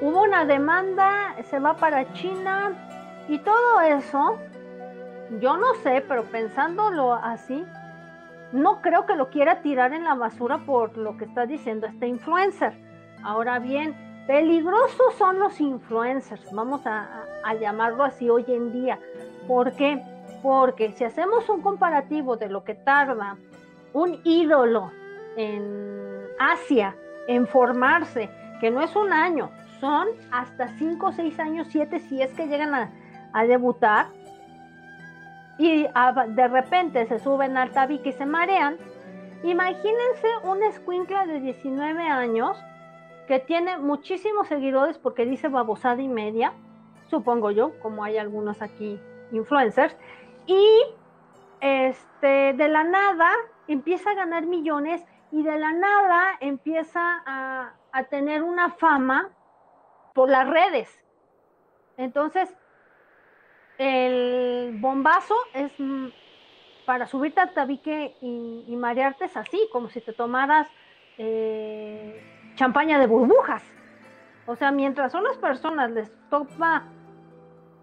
Hubo 0.00 0.22
una 0.22 0.44
demanda, 0.44 1.36
se 1.50 1.58
va 1.58 1.74
para 1.74 2.12
China, 2.14 2.72
y 3.28 3.38
todo 3.38 3.80
eso, 3.80 4.38
yo 5.40 5.56
no 5.56 5.74
sé, 5.76 6.04
pero 6.06 6.24
pensándolo 6.24 7.14
así, 7.14 7.64
no 8.52 8.82
creo 8.82 9.06
que 9.06 9.14
lo 9.14 9.30
quiera 9.30 9.62
tirar 9.62 9.92
en 9.92 10.04
la 10.04 10.14
basura 10.14 10.58
por 10.58 10.98
lo 10.98 11.16
que 11.16 11.24
está 11.24 11.46
diciendo 11.46 11.86
este 11.86 12.06
influencer. 12.06 12.74
Ahora 13.22 13.58
bien, 13.60 13.94
peligrosos 14.26 15.14
son 15.18 15.38
los 15.38 15.60
influencers, 15.60 16.52
vamos 16.52 16.82
a, 16.86 17.24
llamarlo 17.60 18.04
así 18.04 18.30
hoy 18.30 18.44
en 18.48 18.72
día. 18.72 18.98
¿Por 19.46 19.72
qué? 19.72 20.02
Porque 20.42 20.92
si 20.92 21.04
hacemos 21.04 21.48
un 21.48 21.60
comparativo 21.60 22.36
de 22.36 22.48
lo 22.48 22.64
que 22.64 22.74
tarda 22.74 23.36
un 23.92 24.20
ídolo 24.24 24.90
en 25.36 26.22
Asia 26.38 26.96
en 27.28 27.46
formarse, 27.46 28.30
que 28.60 28.70
no 28.70 28.80
es 28.80 28.94
un 28.96 29.12
año, 29.12 29.50
son 29.80 30.08
hasta 30.30 30.68
5, 30.78 31.12
6 31.12 31.38
años, 31.40 31.68
7 31.70 31.98
si 32.00 32.22
es 32.22 32.32
que 32.32 32.46
llegan 32.46 32.74
a, 32.74 33.44
debutar 33.44 34.06
y 35.58 35.86
de 36.28 36.48
repente 36.48 37.06
se 37.06 37.18
suben 37.18 37.56
al 37.56 37.70
tabique 37.70 38.10
y 38.10 38.12
se 38.12 38.26
marean, 38.26 38.76
imagínense 39.42 40.28
un 40.44 40.62
escuincla 40.62 41.26
de 41.26 41.40
19 41.40 42.02
años 42.02 42.62
que 43.32 43.38
tiene 43.38 43.78
muchísimos 43.78 44.46
seguidores 44.46 44.98
porque 44.98 45.24
dice 45.24 45.48
babosada 45.48 46.02
y 46.02 46.06
media, 46.06 46.52
supongo 47.08 47.50
yo, 47.50 47.72
como 47.80 48.04
hay 48.04 48.18
algunos 48.18 48.60
aquí 48.60 49.00
influencers, 49.30 49.96
y 50.46 50.82
este, 51.62 52.52
de 52.52 52.68
la 52.68 52.84
nada 52.84 53.32
empieza 53.68 54.10
a 54.10 54.14
ganar 54.16 54.44
millones 54.44 55.02
y 55.30 55.42
de 55.42 55.58
la 55.58 55.72
nada 55.72 56.36
empieza 56.40 57.22
a, 57.24 58.04
tener 58.10 58.42
una 58.42 58.68
fama 58.68 59.30
por 60.12 60.28
las 60.28 60.46
redes. 60.46 61.02
Entonces, 61.96 62.54
el 63.78 64.76
bombazo 64.78 65.36
es 65.54 65.72
para 66.84 67.06
subirte 67.06 67.40
al 67.40 67.54
tabique 67.54 68.14
y, 68.20 68.76
marearte 68.76 69.24
es 69.24 69.38
así, 69.38 69.70
como 69.72 69.88
si 69.88 70.02
te 70.02 70.12
tomaras 70.12 70.68
eh, 71.16 72.31
champaña 72.54 72.98
de 72.98 73.06
burbujas. 73.06 73.62
O 74.46 74.56
sea, 74.56 74.70
mientras 74.70 75.14
a 75.14 75.20
las 75.20 75.36
personas 75.36 75.90
les 75.90 76.12
toma 76.28 76.88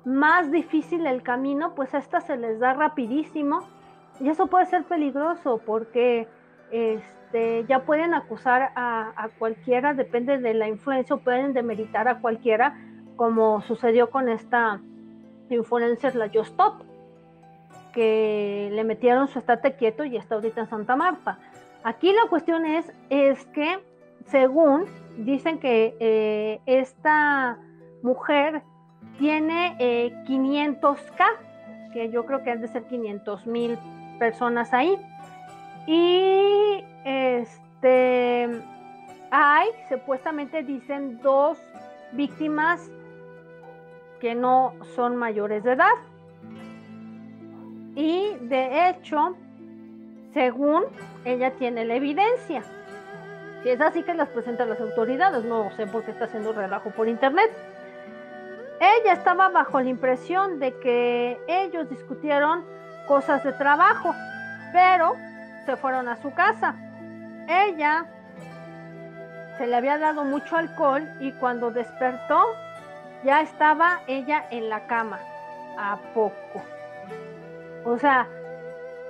más 0.06 0.52
difícil 0.52 1.06
el 1.06 1.24
camino, 1.24 1.76
pues 1.76 1.94
a 1.94 2.00
estas 2.00 2.26
se 2.26 2.38
les 2.38 2.60
da 2.60 2.74
rapidísimo. 2.74 3.68
Y 4.20 4.30
eso 4.30 4.48
puede 4.48 4.66
ser 4.66 4.84
peligroso 4.84 5.62
porque 5.66 6.28
este, 6.72 7.66
ya 7.68 7.86
pueden 7.86 8.14
acusar 8.14 8.72
a, 8.76 9.14
a 9.16 9.30
cualquiera, 9.30 9.94
depende 9.94 10.38
de 10.38 10.54
la 10.54 10.68
influencia, 10.68 11.16
pueden 11.18 11.54
demeritar 11.54 12.08
a 12.08 12.20
cualquiera, 12.20 12.78
como 13.16 13.62
sucedió 13.62 14.10
con 14.10 14.30
esta 14.30 14.82
influencer, 15.50 16.16
la 16.16 16.28
Just 16.28 16.52
Stop 16.52 16.84
que 17.94 18.70
le 18.72 18.84
metieron 18.84 19.28
su 19.28 19.40
estate 19.40 19.76
quieto 19.76 20.04
y 20.04 20.16
está 20.16 20.36
ahorita 20.36 20.62
en 20.62 20.68
Santa 20.68 20.96
Marta. 20.96 21.40
Aquí 21.84 22.12
la 22.12 22.30
cuestión 22.30 22.66
es, 22.66 22.92
es 23.10 23.46
que 23.48 23.80
según 24.26 24.86
dicen 25.18 25.60
que 25.60 25.96
eh, 26.00 26.62
esta 26.66 27.58
mujer 28.02 28.62
tiene 29.18 29.76
500k, 30.28 31.20
eh, 31.20 31.90
que 31.94 32.10
yo 32.10 32.26
creo 32.26 32.44
que 32.44 32.52
han 32.52 32.62
de 32.62 32.68
ser 32.68 32.84
500 32.84 33.48
mil 33.48 33.78
personas 34.20 34.74
ahí. 34.74 34.98
Y 35.88 36.84
este 37.04 38.50
hay, 39.32 39.70
supuestamente 39.90 40.64
dicen, 40.64 41.20
dos 41.22 41.60
víctimas 42.14 42.90
que 44.20 44.36
no 44.36 44.74
son 44.96 45.16
mayores 45.16 45.64
de 45.64 45.74
edad. 45.74 45.92
Y 47.96 48.36
de 48.42 48.90
hecho, 48.90 49.36
según 50.34 50.86
ella 51.26 51.52
tiene 51.52 51.86
la 51.86 51.96
evidencia. 51.96 52.64
Si 53.64 53.70
es 53.70 53.82
así 53.82 54.04
que 54.04 54.14
las 54.14 54.30
presenta 54.30 54.64
a 54.64 54.68
las 54.68 54.80
autoridades, 54.80 55.44
no 55.44 55.70
sé 55.72 55.86
por 55.86 56.04
qué 56.04 56.12
está 56.12 56.26
haciendo 56.26 56.54
relajo 56.54 56.92
por 56.92 57.08
internet. 57.08 57.52
Ella 58.80 59.14
estaba 59.14 59.50
bajo 59.50 59.82
la 59.82 59.90
impresión 59.90 60.60
de 60.60 60.74
que 60.80 61.38
ellos 61.48 61.90
discutieron 61.90 62.64
cosas 63.08 63.44
de 63.44 63.52
trabajo, 63.52 64.16
pero 64.72 65.16
se 65.66 65.76
fueron 65.76 66.08
a 66.08 66.16
su 66.22 66.34
casa. 66.34 66.76
Ella 67.50 68.06
se 69.58 69.68
le 69.68 69.76
había 69.76 69.98
dado 69.98 70.24
mucho 70.24 70.56
alcohol 70.56 71.06
y 71.20 71.34
cuando 71.34 71.72
despertó 71.72 72.42
ya 73.26 73.42
estaba 73.42 74.00
ella 74.08 74.46
en 74.52 74.70
la 74.70 74.88
cama, 74.88 75.20
a 75.78 75.98
poco. 76.14 76.64
O 77.84 77.98
sea, 77.98 78.28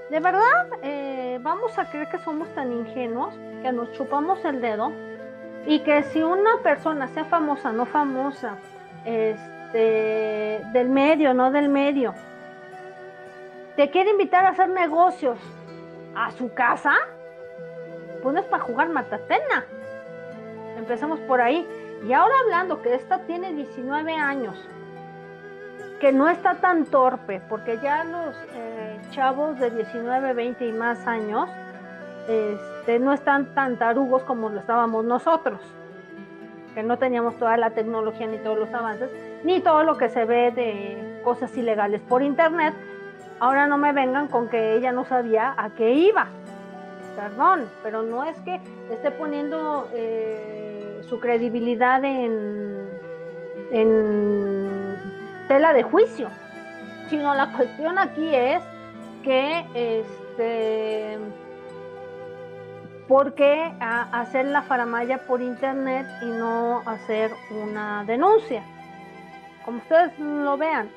de 0.09 0.19
verdad, 0.19 0.67
eh, 0.81 1.37
vamos 1.41 1.77
a 1.77 1.85
creer 1.89 2.09
que 2.09 2.17
somos 2.19 2.47
tan 2.55 2.71
ingenuos 2.71 3.33
que 3.61 3.71
nos 3.71 3.91
chupamos 3.93 4.43
el 4.43 4.59
dedo 4.59 4.91
y 5.65 5.79
que 5.81 6.03
si 6.03 6.23
una 6.23 6.57
persona, 6.63 7.07
sea 7.09 7.25
famosa, 7.25 7.71
no 7.71 7.85
famosa, 7.85 8.55
este, 9.05 10.61
del 10.73 10.89
medio, 10.89 11.33
no 11.33 11.51
del 11.51 11.69
medio, 11.69 12.15
te 13.75 13.89
quiere 13.91 14.11
invitar 14.11 14.45
a 14.45 14.49
hacer 14.49 14.69
negocios 14.69 15.37
a 16.15 16.31
su 16.31 16.53
casa, 16.53 16.95
pues 18.23 18.35
es 18.37 18.45
para 18.45 18.63
jugar 18.63 18.89
matatena. 18.89 19.65
Empezamos 20.77 21.19
por 21.21 21.39
ahí. 21.39 21.67
Y 22.07 22.13
ahora 22.13 22.33
hablando 22.43 22.81
que 22.81 22.95
esta 22.95 23.19
tiene 23.19 23.53
19 23.53 24.13
años, 24.15 24.57
que 25.99 26.11
no 26.11 26.29
está 26.29 26.55
tan 26.55 26.85
torpe, 26.85 27.41
porque 27.49 27.77
ya 27.79 28.03
los 28.05 28.35
eh, 28.53 28.99
chavos 29.11 29.59
de 29.59 29.69
19, 29.69 30.33
20 30.33 30.67
y 30.67 30.71
más 30.71 31.05
años 31.05 31.49
este, 32.27 32.99
no 32.99 33.11
están 33.13 33.53
tan 33.53 33.77
tarugos 33.77 34.23
como 34.23 34.49
lo 34.49 34.59
estábamos 34.59 35.03
nosotros, 35.03 35.59
que 36.73 36.83
no 36.83 36.97
teníamos 36.97 37.37
toda 37.37 37.57
la 37.57 37.71
tecnología 37.71 38.27
ni 38.27 38.37
todos 38.37 38.57
los 38.57 38.73
avances, 38.73 39.11
ni 39.43 39.59
todo 39.59 39.83
lo 39.83 39.97
que 39.97 40.09
se 40.09 40.25
ve 40.25 40.51
de 40.51 41.21
cosas 41.23 41.55
ilegales 41.57 42.01
por 42.01 42.23
internet. 42.23 42.73
Ahora 43.39 43.67
no 43.67 43.77
me 43.77 43.91
vengan 43.93 44.27
con 44.27 44.47
que 44.47 44.75
ella 44.75 44.91
no 44.91 45.05
sabía 45.05 45.53
a 45.57 45.69
qué 45.71 45.91
iba. 45.93 46.27
Perdón, 47.15 47.65
pero 47.83 48.03
no 48.03 48.23
es 48.23 48.39
que 48.41 48.61
esté 48.89 49.11
poniendo 49.11 49.89
eh, 49.93 51.01
su 51.09 51.19
credibilidad 51.19 52.03
en, 52.03 52.87
en 53.71 54.68
tela 55.49 55.73
de 55.73 55.81
juicio, 55.81 56.29
sino 57.09 57.33
la 57.33 57.51
cuestión 57.53 57.97
aquí 57.97 58.33
es 58.33 58.61
que, 59.23 59.65
este, 59.73 61.17
¿por 63.07 63.33
qué 63.33 63.73
hacer 63.81 64.45
la 64.45 64.61
faramaya 64.61 65.17
por 65.25 65.41
internet 65.41 66.05
y 66.21 66.27
no 66.27 66.83
hacer 66.85 67.31
una 67.49 68.03
denuncia? 68.05 68.61
Como 69.65 69.79
ustedes 69.79 70.17
lo 70.19 70.55
vean, 70.55 70.87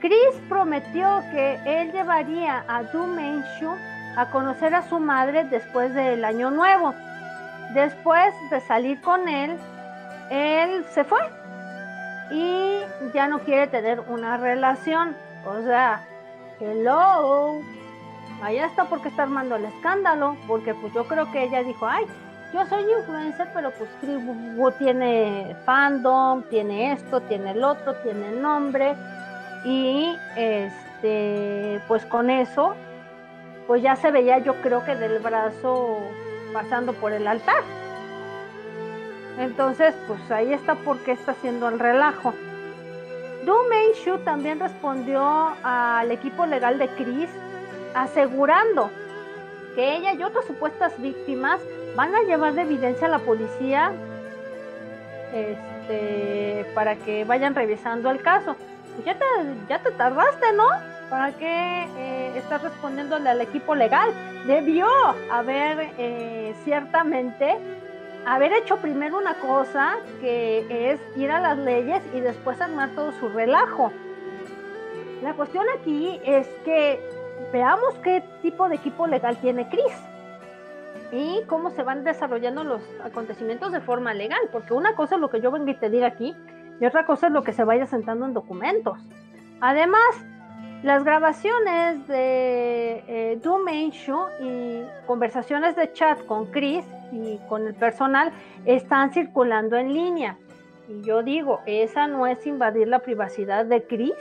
Chris 0.00 0.40
prometió 0.48 1.22
que 1.32 1.58
él 1.66 1.90
llevaría 1.90 2.64
a 2.68 2.84
Du 2.84 3.06
Menshu 3.06 3.70
a 4.16 4.30
conocer 4.30 4.72
a 4.72 4.88
su 4.88 5.00
madre 5.00 5.44
después 5.44 5.92
del 5.94 6.24
año 6.24 6.50
nuevo. 6.50 6.94
Después 7.74 8.32
de 8.50 8.60
salir 8.60 9.00
con 9.00 9.28
él, 9.28 9.56
él 10.30 10.84
se 10.90 11.02
fue 11.02 11.18
y 12.30 12.80
ya 13.12 13.28
no 13.28 13.40
quiere 13.40 13.66
tener 13.66 14.00
una 14.00 14.36
relación. 14.36 15.16
O 15.46 15.62
sea, 15.62 16.04
hello. 16.60 17.60
Allá 18.42 18.66
está 18.66 18.84
porque 18.84 19.08
está 19.08 19.22
armando 19.22 19.56
el 19.56 19.64
escándalo, 19.64 20.36
porque 20.46 20.74
pues 20.74 20.92
yo 20.92 21.06
creo 21.06 21.30
que 21.30 21.44
ella 21.44 21.62
dijo, 21.62 21.86
ay, 21.86 22.04
yo 22.52 22.64
soy 22.66 22.84
influencer, 22.98 23.48
pero 23.54 23.72
pues 23.72 23.90
tiene 24.78 25.56
fandom, 25.64 26.42
tiene 26.44 26.92
esto, 26.92 27.20
tiene 27.22 27.52
el 27.52 27.64
otro, 27.64 27.94
tiene 27.96 28.30
nombre. 28.32 28.94
Y 29.64 30.16
este, 30.36 31.80
pues 31.88 32.04
con 32.06 32.30
eso, 32.30 32.74
pues 33.66 33.82
ya 33.82 33.96
se 33.96 34.10
veía 34.10 34.38
yo 34.38 34.60
creo 34.62 34.84
que 34.84 34.94
del 34.94 35.20
brazo 35.20 35.98
pasando 36.52 36.92
por 36.92 37.12
el 37.12 37.26
altar. 37.26 37.62
Entonces, 39.38 39.94
pues 40.06 40.30
ahí 40.30 40.52
está 40.52 40.74
porque 40.76 41.12
está 41.12 41.32
haciendo 41.32 41.68
el 41.68 41.78
relajo. 41.78 42.34
Du 43.44 43.54
Shu 44.04 44.18
también 44.18 44.58
respondió 44.58 45.54
al 45.62 46.10
equipo 46.10 46.46
legal 46.46 46.78
de 46.78 46.88
Chris 46.88 47.28
asegurando 47.94 48.90
que 49.74 49.96
ella 49.96 50.14
y 50.14 50.22
otras 50.22 50.44
supuestas 50.46 51.00
víctimas 51.00 51.60
van 51.94 52.14
a 52.14 52.22
llevar 52.22 52.54
de 52.54 52.62
evidencia 52.62 53.06
a 53.06 53.10
la 53.10 53.18
policía 53.18 53.92
este, 55.32 56.66
para 56.74 56.96
que 56.96 57.24
vayan 57.24 57.54
revisando 57.54 58.10
el 58.10 58.22
caso. 58.22 58.56
Pues 58.94 59.04
ya 59.04 59.18
te, 59.18 59.24
ya 59.68 59.80
te 59.80 59.90
tardaste, 59.90 60.52
¿no? 60.52 60.66
¿Para 61.10 61.32
qué 61.32 61.88
eh, 61.96 62.32
estás 62.36 62.62
respondiéndole 62.62 63.28
al 63.28 63.40
equipo 63.40 63.74
legal? 63.74 64.10
Debió 64.46 64.86
haber 65.30 65.90
eh, 65.98 66.54
ciertamente 66.64 67.58
haber 68.26 68.52
hecho 68.52 68.78
primero 68.78 69.18
una 69.18 69.34
cosa 69.34 69.96
que 70.20 70.92
es 70.92 71.00
ir 71.16 71.30
a 71.30 71.40
las 71.40 71.58
leyes 71.58 72.02
y 72.14 72.20
después 72.20 72.60
armar 72.60 72.90
todo 72.90 73.12
su 73.12 73.28
relajo. 73.28 73.92
La 75.22 75.34
cuestión 75.34 75.64
aquí 75.78 76.20
es 76.24 76.46
que 76.64 77.00
veamos 77.52 77.94
qué 78.02 78.22
tipo 78.42 78.68
de 78.68 78.76
equipo 78.76 79.06
legal 79.06 79.36
tiene 79.38 79.68
Cris 79.68 79.94
y 81.12 81.42
cómo 81.46 81.70
se 81.70 81.82
van 81.82 82.04
desarrollando 82.04 82.64
los 82.64 82.82
acontecimientos 83.04 83.72
de 83.72 83.80
forma 83.80 84.14
legal, 84.14 84.40
porque 84.50 84.74
una 84.74 84.94
cosa 84.94 85.14
es 85.14 85.20
lo 85.20 85.30
que 85.30 85.40
yo 85.40 85.50
vengo 85.50 85.70
y 85.70 85.74
te 85.74 85.90
diga 85.90 86.08
aquí 86.08 86.34
y 86.80 86.86
otra 86.86 87.06
cosa 87.06 87.28
es 87.28 87.32
lo 87.32 87.44
que 87.44 87.52
se 87.52 87.64
vaya 87.64 87.86
sentando 87.86 88.26
en 88.26 88.34
documentos. 88.34 88.98
Además, 89.60 90.02
las 90.84 91.02
grabaciones 91.02 92.06
de 92.08 93.02
eh, 93.08 93.90
Show 93.90 94.26
y 94.38 94.82
conversaciones 95.06 95.76
de 95.76 95.90
chat 95.94 96.22
con 96.26 96.50
Chris 96.50 96.84
y 97.10 97.38
con 97.48 97.66
el 97.66 97.74
personal 97.74 98.32
están 98.66 99.10
circulando 99.10 99.78
en 99.78 99.94
línea. 99.94 100.36
Y 100.86 101.00
yo 101.00 101.22
digo, 101.22 101.60
¿esa 101.64 102.06
no 102.06 102.26
es 102.26 102.46
invadir 102.46 102.88
la 102.88 102.98
privacidad 102.98 103.64
de 103.64 103.82
Chris? 103.86 104.12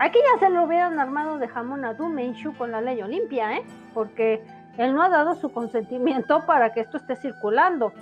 Aquí 0.00 0.18
ya 0.18 0.40
se 0.40 0.52
lo 0.52 0.64
hubieran 0.64 0.98
armado 0.98 1.38
de 1.38 1.46
jamón 1.46 1.84
a 1.84 1.94
Du 1.94 2.12
con 2.58 2.72
la 2.72 2.80
ley 2.80 3.00
Olimpia, 3.00 3.58
¿eh? 3.58 3.62
Porque 3.94 4.42
él 4.76 4.92
no 4.92 5.04
ha 5.04 5.08
dado 5.08 5.36
su 5.36 5.52
consentimiento 5.52 6.44
para 6.46 6.72
que 6.72 6.80
esto 6.80 6.96
esté 6.96 7.14
circulando. 7.14 7.92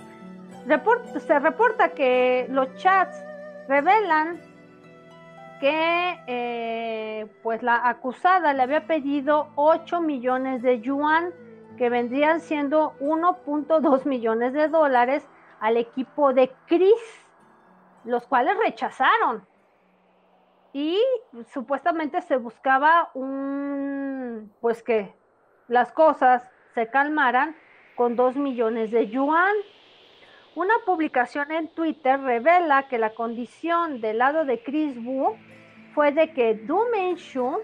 se 1.19 1.39
reporta 1.39 1.89
que 1.89 2.47
los 2.49 2.73
chats 2.77 3.23
revelan 3.67 4.39
que 5.61 6.19
eh, 6.25 7.27
pues 7.43 7.61
la 7.61 7.87
acusada 7.87 8.51
le 8.51 8.63
había 8.63 8.87
pedido 8.87 9.49
8 9.55 10.01
millones 10.01 10.63
de 10.63 10.81
yuan, 10.81 11.31
que 11.77 11.89
vendrían 11.89 12.41
siendo 12.41 12.93
1.2 12.99 14.05
millones 14.05 14.53
de 14.53 14.67
dólares 14.67 15.29
al 15.59 15.77
equipo 15.77 16.33
de 16.33 16.51
Chris, 16.65 17.27
los 18.05 18.25
cuales 18.25 18.57
rechazaron. 18.57 19.45
Y 20.73 20.99
supuestamente 21.53 22.21
se 22.21 22.37
buscaba 22.37 23.11
un, 23.13 24.51
pues 24.61 24.81
que 24.81 25.13
las 25.67 25.91
cosas 25.91 26.49
se 26.73 26.87
calmaran 26.87 27.55
con 27.95 28.15
2 28.15 28.35
millones 28.35 28.89
de 28.89 29.09
yuan. 29.09 29.53
Una 30.55 30.73
publicación 30.87 31.51
en 31.51 31.67
Twitter 31.67 32.19
revela 32.19 32.87
que 32.87 32.97
la 32.97 33.13
condición 33.13 34.01
del 34.01 34.17
lado 34.17 34.43
de 34.43 34.63
Chris 34.63 34.97
Wu 34.97 35.37
fue 35.93 36.11
de 36.11 36.31
que 36.33 36.55
Du 36.55 36.79
Menshu 36.91 37.57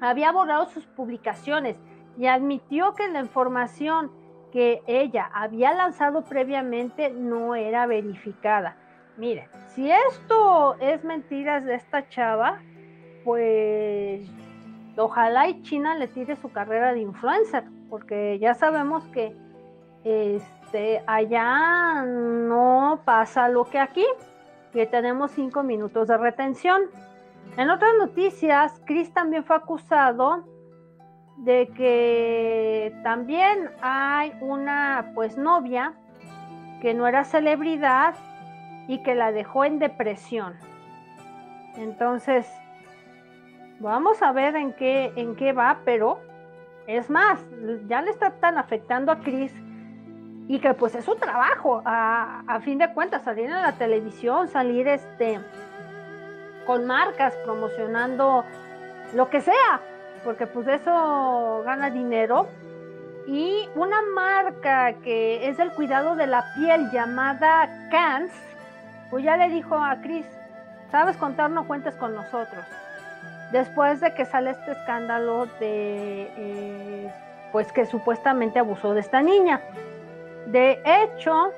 había 0.00 0.32
borrado 0.32 0.66
sus 0.66 0.86
publicaciones 0.86 1.76
y 2.16 2.26
admitió 2.26 2.94
que 2.94 3.08
la 3.08 3.20
información 3.20 4.10
que 4.52 4.82
ella 4.86 5.30
había 5.32 5.72
lanzado 5.72 6.22
previamente 6.24 7.10
no 7.10 7.54
era 7.54 7.86
verificada. 7.86 8.76
Miren, 9.16 9.48
si 9.66 9.90
esto 9.90 10.76
es 10.80 11.04
mentiras 11.04 11.64
de 11.64 11.74
esta 11.74 12.08
chava, 12.08 12.60
pues 13.24 14.28
ojalá 14.96 15.48
y 15.48 15.62
China 15.62 15.94
le 15.94 16.08
tire 16.08 16.36
su 16.36 16.50
carrera 16.50 16.92
de 16.92 17.00
influencer, 17.00 17.64
porque 17.88 18.38
ya 18.38 18.54
sabemos 18.54 19.04
que 19.08 19.36
este, 20.04 21.02
allá 21.06 22.04
no 22.06 23.02
pasa 23.04 23.48
lo 23.48 23.64
que 23.64 23.78
aquí, 23.78 24.06
que 24.72 24.86
tenemos 24.86 25.32
cinco 25.32 25.62
minutos 25.62 26.08
de 26.08 26.16
retención. 26.16 26.82
En 27.56 27.70
otras 27.70 27.92
noticias, 27.98 28.80
Chris 28.86 29.12
también 29.12 29.44
fue 29.44 29.56
acusado 29.56 30.44
de 31.38 31.68
que 31.76 32.94
también 33.02 33.70
hay 33.80 34.32
una 34.40 35.12
pues 35.14 35.36
novia 35.36 35.94
que 36.80 36.94
no 36.94 37.06
era 37.06 37.24
celebridad 37.24 38.14
y 38.88 39.02
que 39.02 39.14
la 39.14 39.32
dejó 39.32 39.64
en 39.64 39.78
depresión. 39.78 40.54
Entonces, 41.76 42.50
vamos 43.78 44.22
a 44.22 44.32
ver 44.32 44.56
en 44.56 44.72
qué 44.74 45.12
en 45.16 45.36
qué 45.36 45.52
va, 45.52 45.80
pero 45.84 46.20
es 46.86 47.08
más, 47.08 47.40
ya 47.86 48.02
le 48.02 48.10
está 48.10 48.30
tan 48.32 48.58
afectando 48.58 49.12
a 49.12 49.20
Chris 49.20 49.52
y 50.48 50.58
que 50.58 50.74
pues 50.74 50.94
es 50.94 51.04
su 51.04 51.14
trabajo, 51.14 51.80
a, 51.84 52.42
a 52.46 52.60
fin 52.60 52.78
de 52.78 52.92
cuentas, 52.92 53.22
salir 53.22 53.44
en 53.44 53.62
la 53.62 53.72
televisión, 53.72 54.48
salir 54.48 54.88
este 54.88 55.38
con 56.70 56.86
marcas 56.86 57.34
promocionando 57.44 58.44
lo 59.12 59.28
que 59.28 59.40
sea, 59.40 59.80
porque 60.22 60.46
pues 60.46 60.68
eso 60.68 61.64
gana 61.66 61.90
dinero. 61.90 62.46
Y 63.26 63.68
una 63.74 64.00
marca 64.14 64.92
que 65.02 65.48
es 65.48 65.56
del 65.56 65.72
cuidado 65.72 66.14
de 66.14 66.28
la 66.28 66.44
piel 66.54 66.88
llamada 66.92 67.88
Cans, 67.90 68.30
pues 69.10 69.24
ya 69.24 69.36
le 69.36 69.48
dijo 69.48 69.74
a 69.74 69.96
Chris, 70.00 70.24
sabes 70.92 71.16
contar, 71.16 71.50
no 71.50 71.66
cuentes 71.66 71.96
con 71.96 72.14
nosotros. 72.14 72.64
Después 73.50 73.98
de 73.98 74.14
que 74.14 74.24
sale 74.24 74.50
este 74.50 74.70
escándalo 74.70 75.46
de, 75.58 76.30
eh, 76.36 77.12
pues 77.50 77.72
que 77.72 77.84
supuestamente 77.84 78.60
abusó 78.60 78.94
de 78.94 79.00
esta 79.00 79.22
niña. 79.22 79.60
De 80.46 80.80
hecho, 80.84 81.52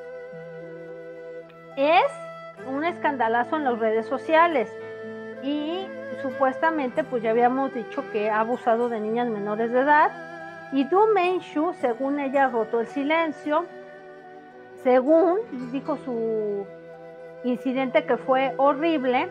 es 1.77 2.07
un 2.66 2.87
escandalazo 2.87 3.57
en 3.57 3.64
las 3.64 3.79
redes 3.79 4.07
sociales 4.07 4.72
y 5.43 5.87
supuestamente 6.23 7.05
pues 7.05 7.23
ya 7.23 7.31
habíamos 7.31 7.75
dicho 7.75 8.05
que 8.13 8.31
ha 8.31 8.41
abusado 8.41 8.89
de 8.89 9.01
niñas 9.01 9.29
menores 9.29 9.73
de 9.73 9.81
edad. 9.81 10.11
Y 10.73 10.85
Du 10.85 11.09
Menshu, 11.09 11.75
según 11.81 12.19
ella, 12.21 12.49
rotó 12.49 12.81
el 12.81 12.87
silencio, 12.87 13.67
según 14.83 15.41
dijo 15.71 15.99
su 15.99 16.67
incidente 17.45 18.05
que 18.05 18.17
fue 18.17 18.55
horrible. 18.57 19.29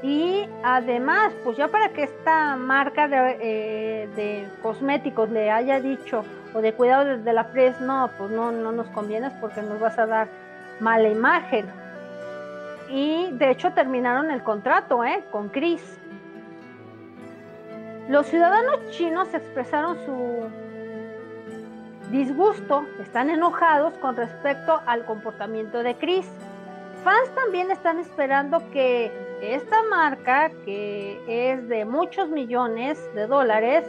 Y 0.00 0.48
además, 0.62 1.32
pues 1.42 1.56
ya 1.56 1.66
para 1.68 1.88
que 1.88 2.04
esta 2.04 2.56
marca 2.56 3.08
de, 3.08 3.36
eh, 3.40 4.48
cosméticos 4.62 5.28
le 5.30 5.50
haya 5.50 5.80
dicho 5.80 6.24
o 6.54 6.60
de 6.60 6.72
cuidado 6.72 7.18
de, 7.18 7.32
la 7.32 7.48
pres, 7.48 7.78
no, 7.80 8.08
pues 8.16 8.30
no, 8.30 8.52
no 8.52 8.70
nos 8.70 8.86
convienes 8.88 9.32
porque 9.40 9.60
nos 9.60 9.80
vas 9.80 9.98
a 9.98 10.06
dar 10.06 10.28
mala 10.80 11.08
imagen 11.08 11.66
y 12.88 13.30
de 13.32 13.50
hecho 13.50 13.72
terminaron 13.72 14.30
el 14.30 14.42
contrato 14.42 15.04
¿eh? 15.04 15.24
con 15.30 15.48
Chris. 15.48 15.98
Los 18.08 18.26
ciudadanos 18.26 18.90
chinos 18.90 19.32
expresaron 19.34 19.98
su 20.06 20.48
disgusto, 22.10 22.86
están 23.00 23.28
enojados 23.28 23.92
con 23.98 24.16
respecto 24.16 24.80
al 24.86 25.04
comportamiento 25.04 25.82
de 25.82 25.94
Chris. 25.94 26.26
Fans 27.04 27.28
también 27.34 27.70
están 27.70 27.98
esperando 27.98 28.62
que 28.70 29.12
esta 29.42 29.82
marca, 29.84 30.50
que 30.64 31.20
es 31.52 31.68
de 31.68 31.84
muchos 31.84 32.28
millones 32.28 32.98
de 33.14 33.26
dólares, 33.26 33.84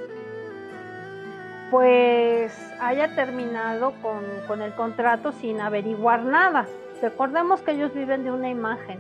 pues 1.72 2.54
haya 2.80 3.16
terminado 3.16 3.94
con, 4.02 4.24
con 4.48 4.62
el 4.62 4.74
contrato 4.74 5.32
sin 5.32 5.62
averiguar 5.62 6.24
nada. 6.24 6.66
Recordemos 7.02 7.62
que 7.62 7.72
ellos 7.72 7.94
viven 7.94 8.24
de 8.24 8.32
una 8.32 8.50
imagen 8.50 9.00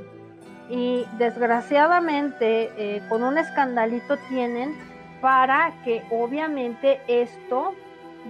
y 0.70 1.06
desgraciadamente 1.18 2.72
eh, 2.78 3.02
con 3.10 3.24
un 3.24 3.38
escandalito 3.38 4.18
tienen 4.30 4.76
para 5.22 5.74
que 5.84 6.04
obviamente 6.10 7.02
esto 7.08 7.74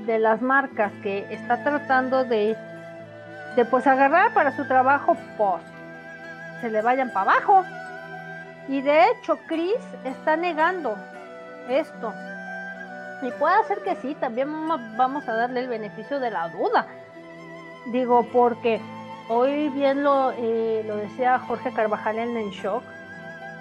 de 0.05 0.17
las 0.17 0.41
marcas 0.41 0.91
que 1.03 1.25
está 1.31 1.63
tratando 1.63 2.23
de, 2.23 2.55
de 3.55 3.65
pues 3.65 3.85
agarrar 3.85 4.33
para 4.33 4.55
su 4.55 4.65
trabajo, 4.67 5.15
pues 5.37 5.61
se 6.61 6.69
le 6.69 6.81
vayan 6.81 7.11
para 7.11 7.33
abajo. 7.33 7.63
Y 8.67 8.81
de 8.81 9.07
hecho 9.09 9.37
Chris 9.47 9.77
está 10.03 10.35
negando 10.35 10.95
esto. 11.69 12.13
Y 13.21 13.31
puede 13.31 13.63
ser 13.65 13.79
que 13.79 13.95
sí, 13.97 14.15
también 14.15 14.49
vamos 14.97 15.27
a 15.27 15.33
darle 15.33 15.59
el 15.59 15.67
beneficio 15.67 16.19
de 16.19 16.31
la 16.31 16.47
duda. 16.49 16.87
Digo, 17.91 18.25
porque 18.31 18.79
Hoy 19.31 19.69
bien 19.69 20.03
lo, 20.03 20.31
eh, 20.31 20.83
lo 20.87 20.95
decía 20.95 21.37
Jorge 21.37 21.71
Carvajal 21.71 22.17
en 22.17 22.35
el 22.35 22.49
shock, 22.49 22.81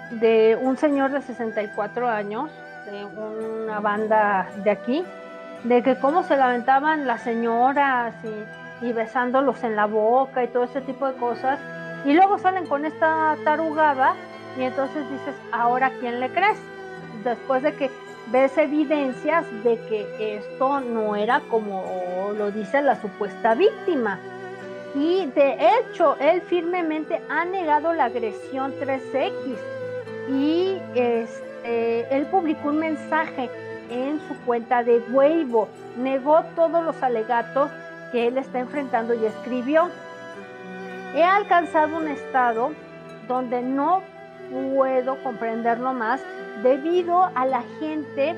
de 0.09 0.57
un 0.59 0.77
señor 0.77 1.11
de 1.11 1.21
64 1.21 2.09
años, 2.09 2.49
de 2.89 3.05
una 3.05 3.79
banda 3.79 4.49
de 4.63 4.71
aquí, 4.71 5.05
de 5.65 5.83
que 5.83 5.95
cómo 5.99 6.23
se 6.23 6.37
lamentaban 6.37 7.05
las 7.05 7.21
señoras 7.21 8.15
y, 8.81 8.87
y 8.87 8.93
besándolos 8.93 9.63
en 9.63 9.75
la 9.75 9.85
boca 9.85 10.43
y 10.43 10.47
todo 10.47 10.63
ese 10.63 10.81
tipo 10.81 11.05
de 11.05 11.13
cosas, 11.19 11.59
y 12.03 12.13
luego 12.13 12.39
salen 12.39 12.65
con 12.65 12.83
esta 12.83 13.37
tarugada 13.43 14.15
y 14.57 14.63
entonces 14.63 15.07
dices, 15.11 15.35
¿ahora 15.51 15.91
quién 15.99 16.19
le 16.19 16.31
crees? 16.31 16.57
Después 17.23 17.61
de 17.61 17.75
que 17.75 17.91
ves 18.31 18.57
evidencias 18.57 19.45
de 19.63 19.77
que 19.87 20.37
esto 20.37 20.79
no 20.79 21.15
era 21.15 21.41
como 21.41 22.31
lo 22.35 22.49
dice 22.49 22.81
la 22.81 22.99
supuesta 22.99 23.53
víctima 23.53 24.17
y 24.95 25.27
de 25.27 25.57
hecho 25.59 26.15
él 26.19 26.41
firmemente 26.41 27.21
ha 27.29 27.45
negado 27.45 27.93
la 27.93 28.05
agresión 28.05 28.73
3X 28.79 29.57
y 30.29 30.81
este, 30.95 32.15
él 32.15 32.25
publicó 32.27 32.69
un 32.69 32.77
mensaje 32.79 33.49
en 33.89 34.19
su 34.27 34.35
cuenta 34.45 34.83
de 34.83 34.99
Weibo, 35.11 35.67
negó 35.97 36.43
todos 36.55 36.83
los 36.83 37.01
alegatos 37.01 37.69
que 38.11 38.27
él 38.27 38.37
está 38.37 38.59
enfrentando 38.59 39.13
y 39.13 39.25
escribió. 39.25 39.89
He 41.15 41.23
alcanzado 41.23 41.97
un 41.97 42.07
estado 42.07 42.71
donde 43.27 43.61
no 43.61 44.01
puedo 44.75 45.21
comprenderlo 45.23 45.93
más 45.93 46.21
debido 46.63 47.29
a 47.35 47.45
la 47.45 47.63
gente 47.79 48.35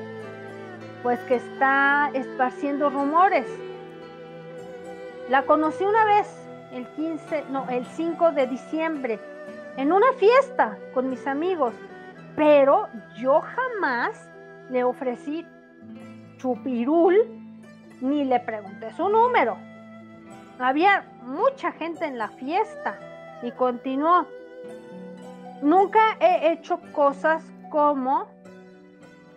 pues 1.02 1.18
que 1.20 1.36
está 1.36 2.10
esparciendo 2.14 2.90
rumores. 2.90 3.46
La 5.28 5.42
conocí 5.42 5.84
una 5.84 6.04
vez 6.04 6.41
el 6.72 6.86
15, 6.88 7.44
no, 7.50 7.68
el 7.68 7.84
5 7.86 8.32
de 8.32 8.46
diciembre, 8.46 9.18
en 9.76 9.92
una 9.92 10.12
fiesta 10.14 10.78
con 10.94 11.08
mis 11.10 11.26
amigos, 11.26 11.74
pero 12.36 12.88
yo 13.16 13.40
jamás 13.40 14.28
le 14.70 14.84
ofrecí 14.84 15.46
chupirul 16.38 17.16
ni 18.00 18.24
le 18.24 18.40
pregunté 18.40 18.92
su 18.92 19.08
número. 19.08 19.56
Había 20.58 21.04
mucha 21.22 21.72
gente 21.72 22.04
en 22.04 22.18
la 22.18 22.28
fiesta 22.28 22.98
y 23.42 23.50
continuó. 23.52 24.26
Nunca 25.60 26.16
he 26.20 26.52
hecho 26.52 26.80
cosas 26.92 27.44
como 27.70 28.26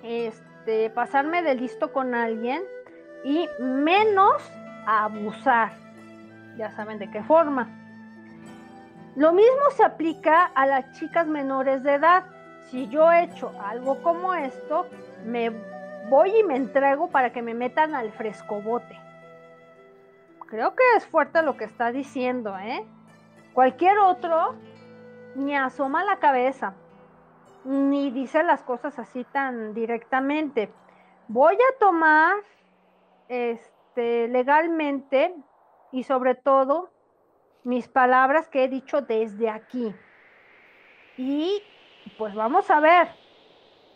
este 0.04 0.90
pasarme 0.90 1.42
de 1.44 1.56
listo 1.56 1.94
con 1.94 2.16
alguien 2.16 2.64
y 3.24 3.48
menos 3.60 4.42
abusar 4.86 5.85
ya 6.58 6.72
saben 6.72 7.00
de 7.00 7.10
qué 7.10 7.24
forma. 7.24 7.70
Lo 9.16 9.32
mismo 9.32 9.72
se 9.76 9.84
aplica 9.84 10.46
a 10.46 10.66
las 10.66 10.92
chicas 11.00 11.26
menores 11.26 11.84
de 11.84 11.94
edad. 11.94 12.26
Si 12.70 12.88
yo 12.90 13.12
he 13.12 13.24
hecho 13.24 13.52
algo 13.62 14.02
como 14.02 14.34
esto, 14.34 14.88
me 15.26 15.52
voy 16.10 16.38
y 16.38 16.44
me 16.44 16.56
entrego 16.58 17.08
para 17.10 17.32
que 17.32 17.42
me 17.42 17.54
metan 17.54 17.96
al 17.96 18.12
frescobote. 18.12 19.00
Creo 20.48 20.76
que 20.76 20.84
es 20.98 21.06
fuerte 21.08 21.42
lo 21.42 21.58
que 21.58 21.64
está 21.64 21.92
diciendo, 21.92 22.58
¿eh? 22.58 22.86
Cualquier 23.54 23.98
otro 24.00 24.56
ni 25.36 25.56
asoma 25.56 26.04
la 26.04 26.18
cabeza, 26.18 26.74
ni 27.64 28.12
dice 28.12 28.44
las 28.44 28.62
cosas 28.64 29.00
así 29.00 29.24
tan 29.26 29.74
directamente. 29.74 30.72
Voy 31.28 31.56
a 31.56 31.80
tomar 31.80 32.36
este, 33.28 34.28
legalmente 34.28 35.34
y 35.96 36.04
sobre 36.04 36.36
todo 36.36 36.90
mis 37.64 37.88
palabras 37.88 38.50
que 38.50 38.66
he 38.66 38.68
dicho 38.68 39.00
desde 39.00 39.50
aquí. 39.50 39.96
Y 41.16 41.64
pues 42.18 42.36
vamos 42.36 42.70
a 42.70 42.82
ver, 42.82 43.08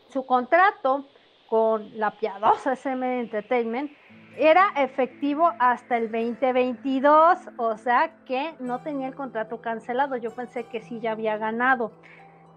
su 0.07 0.25
contrato 0.25 1.05
con 1.49 1.99
la 1.99 2.11
piadosa 2.11 2.71
SM 2.71 3.19
Entertainment 3.19 3.91
era 4.37 4.71
efectivo 4.77 5.51
hasta 5.59 5.97
el 5.97 6.09
2022, 6.09 7.49
o 7.57 7.77
sea 7.77 8.15
que 8.23 8.53
no 8.59 8.81
tenía 8.81 9.09
el 9.09 9.15
contrato 9.15 9.59
cancelado. 9.59 10.15
Yo 10.15 10.31
pensé 10.31 10.63
que 10.67 10.79
sí 10.79 11.01
ya 11.01 11.11
había 11.11 11.37
ganado. 11.37 11.91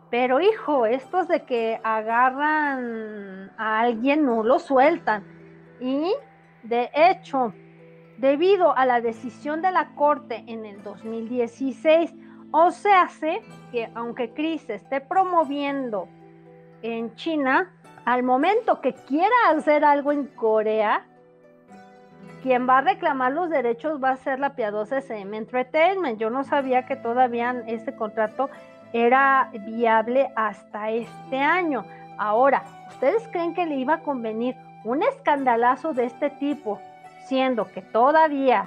Pero 0.09 0.40
hijo, 0.40 0.86
estos 0.86 1.26
de 1.26 1.43
que 1.47 1.80
agarran 1.82 3.51
a 3.59 3.80
alguien 3.80 4.24
no 4.24 4.45
lo 4.45 4.61
sueltan. 4.61 5.24
Y 5.80 6.14
de 6.62 6.90
hecho, 6.95 7.53
debido 8.23 8.79
a 8.79 8.87
la 8.87 9.01
decisión 9.01 9.62
de 9.62 9.73
la 9.73 9.97
Corte 9.97 10.45
en 10.47 10.64
el 10.64 10.81
2016, 10.85 12.14
o 12.53 12.70
se 12.70 12.93
hace 12.93 13.43
que 13.73 13.91
aunque 13.97 14.33
Chris 14.33 14.70
esté 14.70 15.01
promoviendo 15.01 16.07
en 16.83 17.16
China, 17.16 17.75
al 18.05 18.23
momento 18.23 18.81
que 18.81 18.95
quiera 18.95 19.35
hacer 19.51 19.85
algo 19.85 20.12
en 20.12 20.29
Corea, 20.29 21.05
quien 22.45 22.68
va 22.68 22.79
a 22.79 22.81
reclamar 22.83 23.33
los 23.33 23.51
derechos 23.51 24.03
va 24.03 24.11
a 24.11 24.16
ser 24.16 24.39
la 24.39 24.55
piadosa 24.55 24.99
SM 24.99 25.37
Entertainment. 25.37 26.20
Yo 26.20 26.31
no 26.31 26.45
sabía 26.45 26.87
que 26.87 26.95
todavía 26.95 27.64
este 27.66 27.97
contrato 27.97 28.51
era 28.93 29.51
viable 29.66 30.31
hasta 30.37 30.91
este 30.91 31.39
año. 31.39 31.85
Ahora, 32.18 32.62
¿ustedes 32.89 33.27
creen 33.33 33.53
que 33.53 33.66
le 33.66 33.77
iba 33.77 33.95
a 33.95 34.01
convenir 34.03 34.55
un 34.85 35.03
escandalazo 35.03 35.93
de 35.93 36.05
este 36.05 36.31
tipo, 36.31 36.81
siendo 37.27 37.64
que 37.70 37.83
todavía 37.83 38.66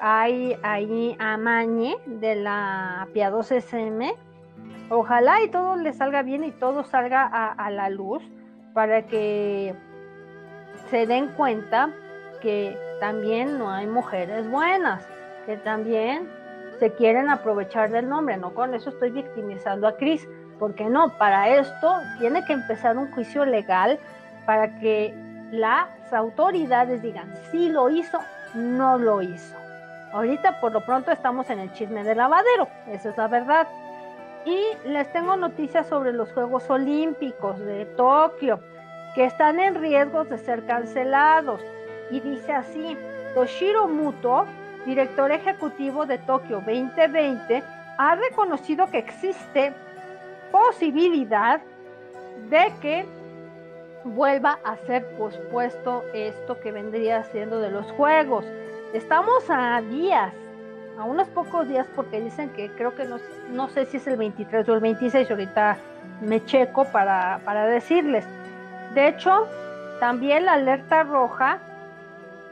hay 0.00 0.56
ahí 0.62 1.16
amañe 1.18 1.96
de 2.06 2.36
la 2.36 3.08
piadosa 3.12 3.56
SM? 3.56 4.14
Ojalá 4.90 5.42
y 5.42 5.48
todo 5.48 5.76
le 5.76 5.92
salga 5.92 6.22
bien 6.22 6.44
y 6.44 6.50
todo 6.52 6.84
salga 6.84 7.24
a 7.24 7.70
la 7.70 7.88
luz 7.88 8.22
para 8.74 9.02
que 9.02 9.74
se 10.90 11.06
den 11.06 11.28
cuenta 11.28 11.90
que 12.42 12.76
también 13.00 13.58
no 13.58 13.70
hay 13.70 13.86
mujeres 13.86 14.48
buenas, 14.50 15.06
que 15.46 15.56
también 15.56 16.28
se 16.78 16.92
quieren 16.92 17.30
aprovechar 17.30 17.90
del 17.90 18.08
nombre. 18.08 18.36
No 18.36 18.52
con 18.54 18.74
eso 18.74 18.90
estoy 18.90 19.10
victimizando 19.10 19.86
a 19.86 19.96
Cris, 19.96 20.28
porque 20.58 20.84
no, 20.84 21.16
para 21.16 21.48
esto 21.48 21.96
tiene 22.18 22.44
que 22.44 22.52
empezar 22.52 22.98
un 22.98 23.10
juicio 23.12 23.44
legal 23.44 23.98
para 24.44 24.78
que 24.78 25.14
las 25.50 25.88
autoridades 26.12 27.02
digan 27.02 27.32
si 27.50 27.68
lo 27.68 27.90
hizo, 27.90 28.18
no 28.54 28.98
lo 28.98 29.22
hizo. 29.22 29.56
Ahorita 30.12 30.60
por 30.60 30.72
lo 30.72 30.84
pronto 30.84 31.10
estamos 31.10 31.50
en 31.50 31.58
el 31.58 31.72
chisme 31.72 32.04
de 32.04 32.14
lavadero, 32.14 32.68
esa 32.88 33.10
es 33.10 33.16
la 33.16 33.28
verdad. 33.28 33.66
Y 34.44 34.88
les 34.88 35.10
tengo 35.12 35.36
noticias 35.36 35.86
sobre 35.86 36.12
los 36.12 36.30
Juegos 36.32 36.68
Olímpicos 36.68 37.58
de 37.58 37.86
Tokio, 37.86 38.60
que 39.14 39.24
están 39.24 39.58
en 39.58 39.74
riesgo 39.74 40.24
de 40.24 40.38
ser 40.38 40.64
cancelados. 40.66 41.60
Y 42.10 42.20
dice 42.20 42.52
así, 42.52 42.96
Toshiro 43.34 43.88
Muto, 43.88 44.44
director 44.84 45.32
ejecutivo 45.32 46.04
de 46.04 46.18
Tokio 46.18 46.56
2020, 46.56 47.62
ha 47.96 48.14
reconocido 48.16 48.86
que 48.90 48.98
existe 48.98 49.72
posibilidad 50.52 51.60
de 52.50 52.72
que 52.80 53.06
vuelva 54.04 54.58
a 54.64 54.76
ser 54.86 55.06
pospuesto 55.16 56.04
esto 56.12 56.60
que 56.60 56.72
vendría 56.72 57.24
siendo 57.24 57.58
de 57.60 57.70
los 57.70 57.90
juegos. 57.92 58.44
Estamos 58.92 59.44
a 59.48 59.80
días 59.80 60.32
a 60.98 61.04
unos 61.04 61.28
pocos 61.28 61.66
días 61.68 61.86
porque 61.94 62.20
dicen 62.20 62.50
que 62.50 62.70
creo 62.70 62.94
que 62.94 63.04
no, 63.04 63.16
no 63.50 63.68
sé 63.68 63.86
si 63.86 63.96
es 63.96 64.06
el 64.06 64.16
23 64.16 64.68
o 64.68 64.74
el 64.74 64.80
26, 64.80 65.30
ahorita 65.30 65.76
me 66.20 66.44
checo 66.44 66.84
para, 66.84 67.40
para 67.44 67.66
decirles. 67.66 68.24
De 68.94 69.08
hecho, 69.08 69.48
también 69.98 70.44
la 70.44 70.52
alerta 70.52 71.02
roja 71.02 71.58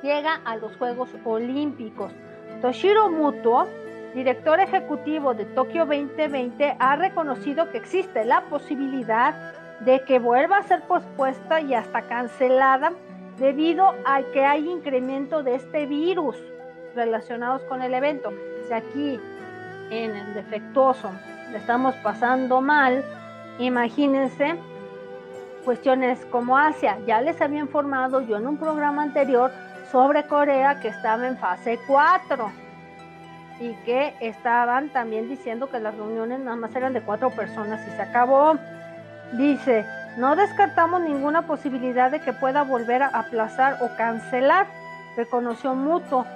llega 0.02 0.40
a 0.44 0.56
los 0.56 0.76
Juegos 0.76 1.10
Olímpicos. 1.24 2.12
Toshiro 2.60 3.10
Muto, 3.10 3.68
director 4.14 4.58
ejecutivo 4.58 5.34
de 5.34 5.44
Tokio 5.44 5.86
2020, 5.86 6.76
ha 6.78 6.96
reconocido 6.96 7.70
que 7.70 7.78
existe 7.78 8.24
la 8.24 8.42
posibilidad 8.42 9.34
de 9.84 10.04
que 10.04 10.18
vuelva 10.18 10.58
a 10.58 10.62
ser 10.62 10.82
pospuesta 10.82 11.60
y 11.60 11.74
hasta 11.74 12.02
cancelada 12.02 12.92
debido 13.38 13.94
a 14.06 14.22
que 14.32 14.44
hay 14.44 14.68
incremento 14.68 15.42
de 15.42 15.56
este 15.56 15.86
virus 15.86 16.36
relacionados 16.94 17.62
con 17.62 17.82
el 17.82 17.94
evento. 17.94 18.32
Si 18.68 18.72
aquí 18.72 19.20
en 19.90 20.14
el 20.14 20.34
defectuoso 20.34 21.10
le 21.50 21.58
estamos 21.58 21.94
pasando 21.96 22.60
mal, 22.60 23.04
imagínense 23.58 24.56
cuestiones 25.64 26.24
como 26.26 26.56
Asia. 26.56 26.98
Ya 27.06 27.20
les 27.20 27.40
había 27.40 27.60
informado 27.60 28.20
yo 28.20 28.36
en 28.36 28.46
un 28.46 28.56
programa 28.56 29.02
anterior 29.02 29.50
sobre 29.90 30.26
Corea 30.26 30.80
que 30.80 30.88
estaba 30.88 31.26
en 31.26 31.36
fase 31.38 31.78
4 31.86 32.50
y 33.60 33.74
que 33.84 34.14
estaban 34.20 34.88
también 34.90 35.28
diciendo 35.28 35.68
que 35.68 35.78
las 35.78 35.94
reuniones 35.94 36.40
nada 36.40 36.56
más 36.56 36.74
eran 36.74 36.92
de 36.92 37.02
cuatro 37.02 37.30
personas 37.30 37.86
y 37.86 37.90
se 37.90 38.02
acabó. 38.02 38.58
Dice, 39.32 39.86
no 40.18 40.36
descartamos 40.36 41.00
ninguna 41.00 41.42
posibilidad 41.42 42.10
de 42.10 42.20
que 42.20 42.34
pueda 42.34 42.62
volver 42.64 43.02
a 43.02 43.08
aplazar 43.08 43.78
o 43.80 43.96
cancelar, 43.96 44.66
reconoció 45.16 45.74
Mutuo 45.74 46.26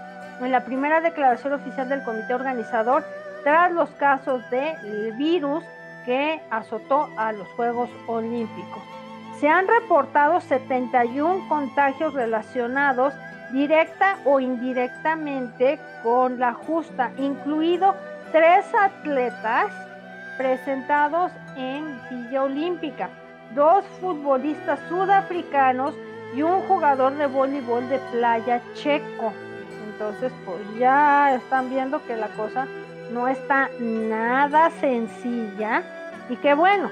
en 0.41 0.51
la 0.51 0.65
primera 0.65 1.01
declaración 1.01 1.53
oficial 1.53 1.89
del 1.89 2.03
comité 2.03 2.35
organizador 2.35 3.05
tras 3.45 3.71
los 3.73 3.91
casos 3.91 4.49
de 4.51 5.13
virus 5.17 5.63
que 6.07 6.41
azotó 6.51 7.11
a 7.17 7.33
los 7.33 7.47
Juegos 7.49 7.91
Olímpicos. 8.07 8.83
Se 9.41 9.49
han 9.49 9.69
reportado 9.69 10.41
71 10.41 11.47
contagios 11.49 12.15
relacionados 12.15 13.13
directa 13.53 14.17
o 14.25 14.41
indirectamente 14.41 15.79
con 16.03 16.39
la 16.39 16.55
justa, 16.55 17.13
incluido 17.19 17.95
tres 18.33 18.65
atletas 18.75 19.71
presentados 20.39 21.33
en 21.57 22.01
Villa 22.11 22.45
Olímpica, 22.45 23.09
dos 23.55 23.85
futbolistas 24.01 24.79
sudafricanos 24.89 25.95
y 26.35 26.43
un 26.43 26.61
jugador 26.63 27.17
de 27.17 27.27
voleibol 27.27 27.89
de 27.89 27.99
playa 28.13 28.61
checo. 28.75 29.33
Entonces, 29.93 30.33
pues 30.45 30.61
ya 30.79 31.35
están 31.35 31.71
viendo 31.71 32.05
que 32.07 32.17
la 32.17 32.29
cosa 32.29 32.67
no 33.13 33.29
está 33.29 33.71
nada 33.81 34.71
sencilla 34.81 35.83
y 36.29 36.37
que 36.37 36.55
bueno, 36.55 36.91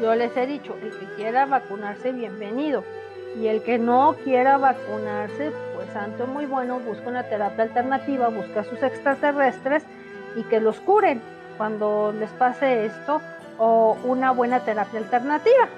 yo 0.00 0.14
les 0.14 0.36
he 0.36 0.46
dicho, 0.46 0.76
el 0.82 0.90
que 0.90 1.06
quiera 1.16 1.46
vacunarse, 1.46 2.12
bienvenido. 2.12 2.84
Y 3.40 3.48
el 3.48 3.62
que 3.62 3.78
no 3.78 4.16
quiera 4.24 4.56
vacunarse, 4.56 5.52
pues 5.74 5.88
santo 5.92 6.26
muy 6.26 6.46
bueno, 6.46 6.80
busca 6.80 7.08
una 7.08 7.24
terapia 7.24 7.64
alternativa, 7.64 8.28
busca 8.28 8.60
a 8.60 8.64
sus 8.64 8.82
extraterrestres 8.82 9.84
y 10.36 10.42
que 10.44 10.58
los 10.58 10.80
curen 10.80 11.20
cuando 11.58 12.14
les 12.18 12.30
pase 12.30 12.86
esto 12.86 13.20
o 13.58 13.96
una 14.04 14.30
buena 14.30 14.60
terapia 14.60 15.00
alternativa 15.00 15.68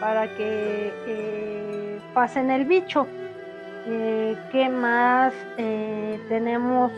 para 0.00 0.28
que 0.36 1.98
pasen 2.14 2.50
el 2.50 2.64
bicho. 2.64 3.06
Eh, 3.86 4.36
¿Qué 4.50 4.68
más 4.68 5.32
eh, 5.56 6.20
tenemos 6.28 6.92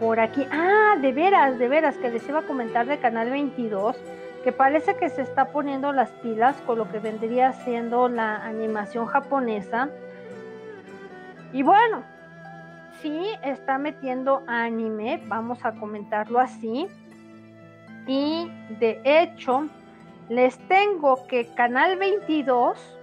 por 0.00 0.20
aquí? 0.20 0.46
Ah, 0.50 0.96
de 1.00 1.12
veras, 1.12 1.58
de 1.58 1.68
veras, 1.68 1.96
que 1.96 2.10
les 2.10 2.26
iba 2.28 2.38
a 2.40 2.42
comentar 2.42 2.86
de 2.86 2.98
Canal 2.98 3.30
22, 3.30 3.96
que 4.44 4.52
parece 4.52 4.96
que 4.96 5.10
se 5.10 5.22
está 5.22 5.46
poniendo 5.46 5.92
las 5.92 6.10
pilas 6.10 6.56
con 6.66 6.78
lo 6.78 6.90
que 6.90 6.98
vendría 6.98 7.52
siendo 7.52 8.08
la 8.08 8.36
animación 8.36 9.06
japonesa. 9.06 9.90
Y 11.52 11.62
bueno, 11.62 12.04
sí 13.02 13.26
está 13.42 13.78
metiendo 13.78 14.42
anime, 14.46 15.20
vamos 15.26 15.64
a 15.64 15.72
comentarlo 15.72 16.38
así. 16.38 16.86
Y 18.08 18.50
de 18.80 19.00
hecho, 19.04 19.68
les 20.28 20.58
tengo 20.66 21.26
que 21.28 21.46
Canal 21.54 21.96
22 21.98 22.98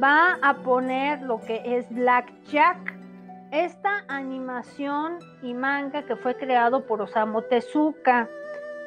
va 0.00 0.38
a 0.42 0.54
poner 0.58 1.22
lo 1.22 1.40
que 1.40 1.62
es 1.64 1.88
Blackjack 1.90 3.02
esta 3.50 4.04
animación 4.08 5.18
y 5.42 5.52
manga 5.52 6.02
que 6.02 6.16
fue 6.16 6.36
creado 6.36 6.86
por 6.86 7.02
Osamu 7.02 7.42
Tezuka. 7.42 8.28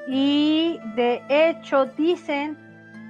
Y 0.07 0.79
de 0.95 1.21
hecho 1.29 1.85
dicen 1.85 2.57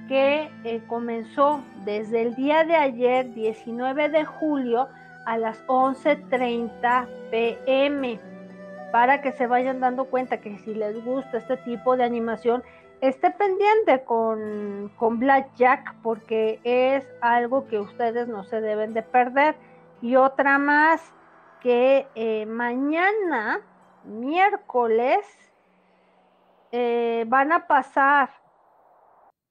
que 0.08 0.50
eh, 0.64 0.82
comenzó 0.86 1.62
desde 1.84 2.22
el 2.22 2.34
día 2.36 2.64
de 2.64 2.76
ayer, 2.76 3.32
19 3.34 4.08
de 4.08 4.24
julio, 4.24 4.88
a 5.26 5.36
las 5.38 5.58
11.30 5.66 7.06
pm, 7.30 8.20
para 8.92 9.20
que 9.20 9.32
se 9.32 9.46
vayan 9.46 9.80
dando 9.80 10.06
cuenta 10.06 10.40
que 10.40 10.58
si 10.58 10.74
les 10.74 11.04
gusta 11.04 11.38
este 11.38 11.56
tipo 11.58 11.96
de 11.96 12.04
animación, 12.04 12.62
esté 13.00 13.30
pendiente 13.30 14.04
con, 14.04 14.90
con 14.96 15.18
Blackjack 15.18 15.96
porque 16.02 16.60
es 16.64 17.06
algo 17.20 17.66
que 17.66 17.78
ustedes 17.78 18.28
no 18.28 18.44
se 18.44 18.60
deben 18.60 18.94
de 18.94 19.02
perder. 19.02 19.56
Y 20.02 20.16
otra 20.16 20.58
más, 20.58 21.14
que 21.60 22.06
eh, 22.14 22.46
mañana, 22.46 23.60
miércoles, 24.04 25.26
eh, 26.70 27.24
van 27.26 27.52
a 27.52 27.66
pasar 27.66 28.30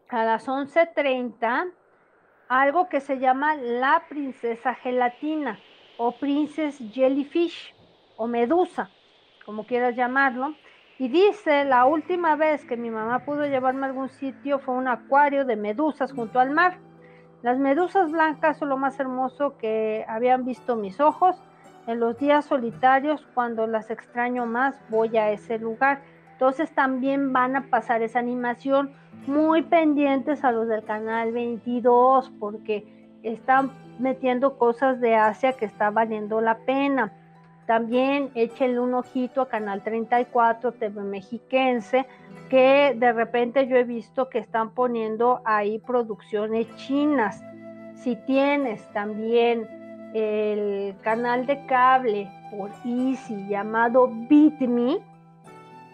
a 0.10 0.24
las 0.24 0.48
11.30 0.48 1.72
algo 2.48 2.88
que 2.88 3.02
se 3.02 3.20
llama 3.20 3.56
la 3.56 4.04
princesa 4.08 4.76
gelatina 4.76 5.60
o 5.98 6.12
princess 6.12 6.78
jellyfish 6.94 7.76
o 8.18 8.28
medusa, 8.28 8.90
como 9.46 9.66
quieras 9.66 9.96
llamarlo. 9.96 10.56
Y 10.98 11.10
dice, 11.10 11.66
la 11.66 11.86
última 11.86 12.36
vez 12.36 12.64
que 12.66 12.78
mi 12.78 12.90
mamá 12.90 13.26
pudo 13.26 13.46
llevarme 13.46 13.84
a 13.84 13.90
algún 13.90 14.10
sitio 14.10 14.60
fue 14.60 14.76
un 14.76 14.88
acuario 14.88 15.46
de 15.46 15.58
medusas 15.58 16.14
junto 16.14 16.40
al 16.40 16.52
mar. 16.52 16.78
Las 17.42 17.60
medusas 17.60 18.12
blancas 18.12 18.58
son 18.58 18.70
lo 18.70 18.78
más 18.78 19.00
hermoso 19.00 19.58
que 19.58 20.06
habían 20.08 20.46
visto 20.46 20.76
mis 20.76 21.00
ojos. 21.00 21.36
En 21.86 22.00
los 22.00 22.18
días 22.18 22.46
solitarios, 22.46 23.28
cuando 23.34 23.68
las 23.68 23.92
extraño 23.92 24.46
más, 24.46 24.76
voy 24.90 25.18
a 25.18 25.30
ese 25.32 25.60
lugar. 25.60 26.02
Entonces 26.32 26.74
también 26.74 27.34
van 27.34 27.56
a 27.56 27.70
pasar 27.70 28.02
esa 28.02 28.20
animación 28.20 28.92
muy 29.28 29.64
pendientes 29.64 30.44
a 30.44 30.52
los 30.52 30.68
del 30.68 30.84
canal 30.84 31.32
22 31.32 32.32
porque 32.40 32.86
están 33.24 33.72
metiendo 34.00 34.58
cosas 34.58 35.00
de 35.00 35.16
Asia 35.16 35.54
que 35.54 35.66
está 35.66 35.90
valiendo 35.90 36.42
la 36.42 36.58
pena. 36.60 37.14
También 37.66 38.32
échenle 38.36 38.80
un 38.80 38.94
ojito 38.94 39.42
a 39.42 39.50
Canal 39.50 39.84
34 39.84 40.74
TV 40.74 41.02
Mexiquense, 41.02 42.06
que 42.50 42.96
de 42.96 43.12
repente 43.12 43.68
yo 43.68 43.76
he 43.76 43.84
visto 43.84 44.30
que 44.30 44.38
están 44.38 44.72
poniendo 44.72 45.42
ahí 45.46 45.80
producciones 45.80 46.68
chinas. 46.76 47.44
Si 47.96 48.16
tienes 48.28 48.86
también 48.94 49.68
el 50.14 50.96
canal 51.02 51.46
de 51.46 51.66
cable 51.66 52.30
por 52.52 52.70
Easy 52.86 53.48
llamado 53.50 54.10
Beat 54.30 54.54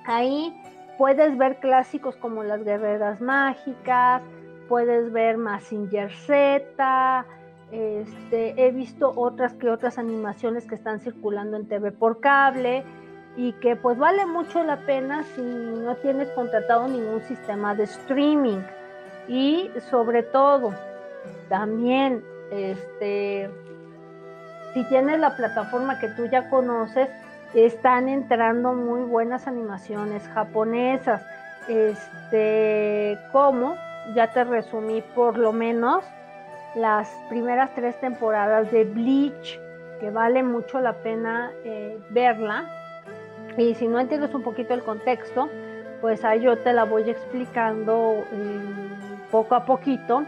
ahí 0.06 0.54
puedes 0.98 1.38
ver 1.38 1.60
clásicos 1.60 2.16
como 2.18 2.44
Las 2.44 2.64
Guerreras 2.64 3.22
Mágicas, 3.22 4.22
puedes 4.68 5.12
ver 5.12 5.38
Massinger 5.38 6.12
Z, 6.14 7.26
este, 7.72 8.66
he 8.66 8.72
visto 8.72 9.14
otras 9.16 9.54
que 9.54 9.70
otras 9.70 9.98
animaciones 9.98 10.66
que 10.66 10.76
están 10.76 11.00
circulando 11.00 11.56
en 11.56 11.68
TV 11.68 11.92
por 11.92 12.20
cable 12.20 12.84
y 13.38 13.54
que 13.54 13.78
pues 13.78 13.98
vale 13.98 14.26
mucho 14.26 14.64
la 14.64 14.86
pena 14.86 15.24
si 15.36 15.42
no 15.42 15.96
tienes 15.98 16.30
contratado 16.32 16.88
ningún 16.88 17.22
sistema 17.22 17.74
de 17.74 17.84
streaming. 17.84 18.60
Y 19.28 19.70
sobre 19.90 20.24
todo 20.24 20.74
también 21.48 22.24
este 22.52 23.50
si 24.74 24.84
tienes 24.86 25.20
la 25.20 25.36
plataforma 25.36 26.00
que 26.00 26.10
tú 26.10 26.26
ya 26.26 26.50
conoces 26.50 27.10
están 27.54 28.10
entrando 28.10 28.74
muy 28.74 29.02
buenas 29.02 29.48
animaciones 29.48 30.28
japonesas. 30.30 31.22
Este 31.70 33.18
como 33.32 33.76
ya 34.14 34.34
te 34.34 34.44
resumí 34.44 35.02
por 35.16 35.38
lo 35.38 35.54
menos 35.54 36.04
las 36.76 37.10
primeras 37.30 37.74
tres 37.76 38.00
temporadas 38.00 38.72
de 38.72 38.86
Bleach, 38.86 39.60
que 40.00 40.10
vale 40.10 40.44
mucho 40.44 40.80
la 40.80 40.94
pena 40.94 41.52
eh, 41.64 42.00
verla. 42.10 42.70
Y 43.58 43.76
si 43.76 43.88
no 43.88 44.00
entiendes 44.00 44.34
un 44.34 44.44
poquito 44.44 44.74
el 44.74 44.84
contexto, 44.84 45.50
pues 46.00 46.24
ahí 46.24 46.42
yo 46.42 46.58
te 46.58 46.74
la 46.74 46.86
voy 46.86 47.10
explicando 47.10 48.24
eh, 48.32 48.60
poco 49.30 49.56
a 49.56 49.66
poquito. 49.66 50.24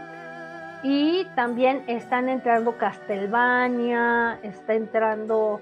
Y 0.82 1.24
también 1.34 1.82
están 1.86 2.28
entrando 2.28 2.76
Castlevania, 2.76 4.38
está 4.42 4.74
entrando 4.74 5.60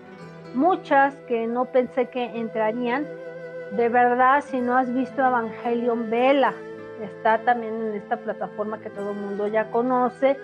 muchas 0.54 1.14
que 1.28 1.46
no 1.46 1.66
pensé 1.66 2.06
que 2.08 2.24
entrarían. 2.24 3.06
De 3.76 3.88
verdad, 3.88 4.42
si 4.44 4.60
no 4.60 4.76
has 4.76 4.92
visto 4.92 5.24
Evangelion 5.24 6.10
Vela, 6.10 6.52
está 7.00 7.38
también 7.38 7.74
en 7.74 7.94
esta 7.94 8.16
plataforma 8.16 8.80
que 8.80 8.90
todo 8.90 9.12
el 9.12 9.16
mundo 9.16 9.46
ya 9.46 9.70
conoce. 9.70 10.36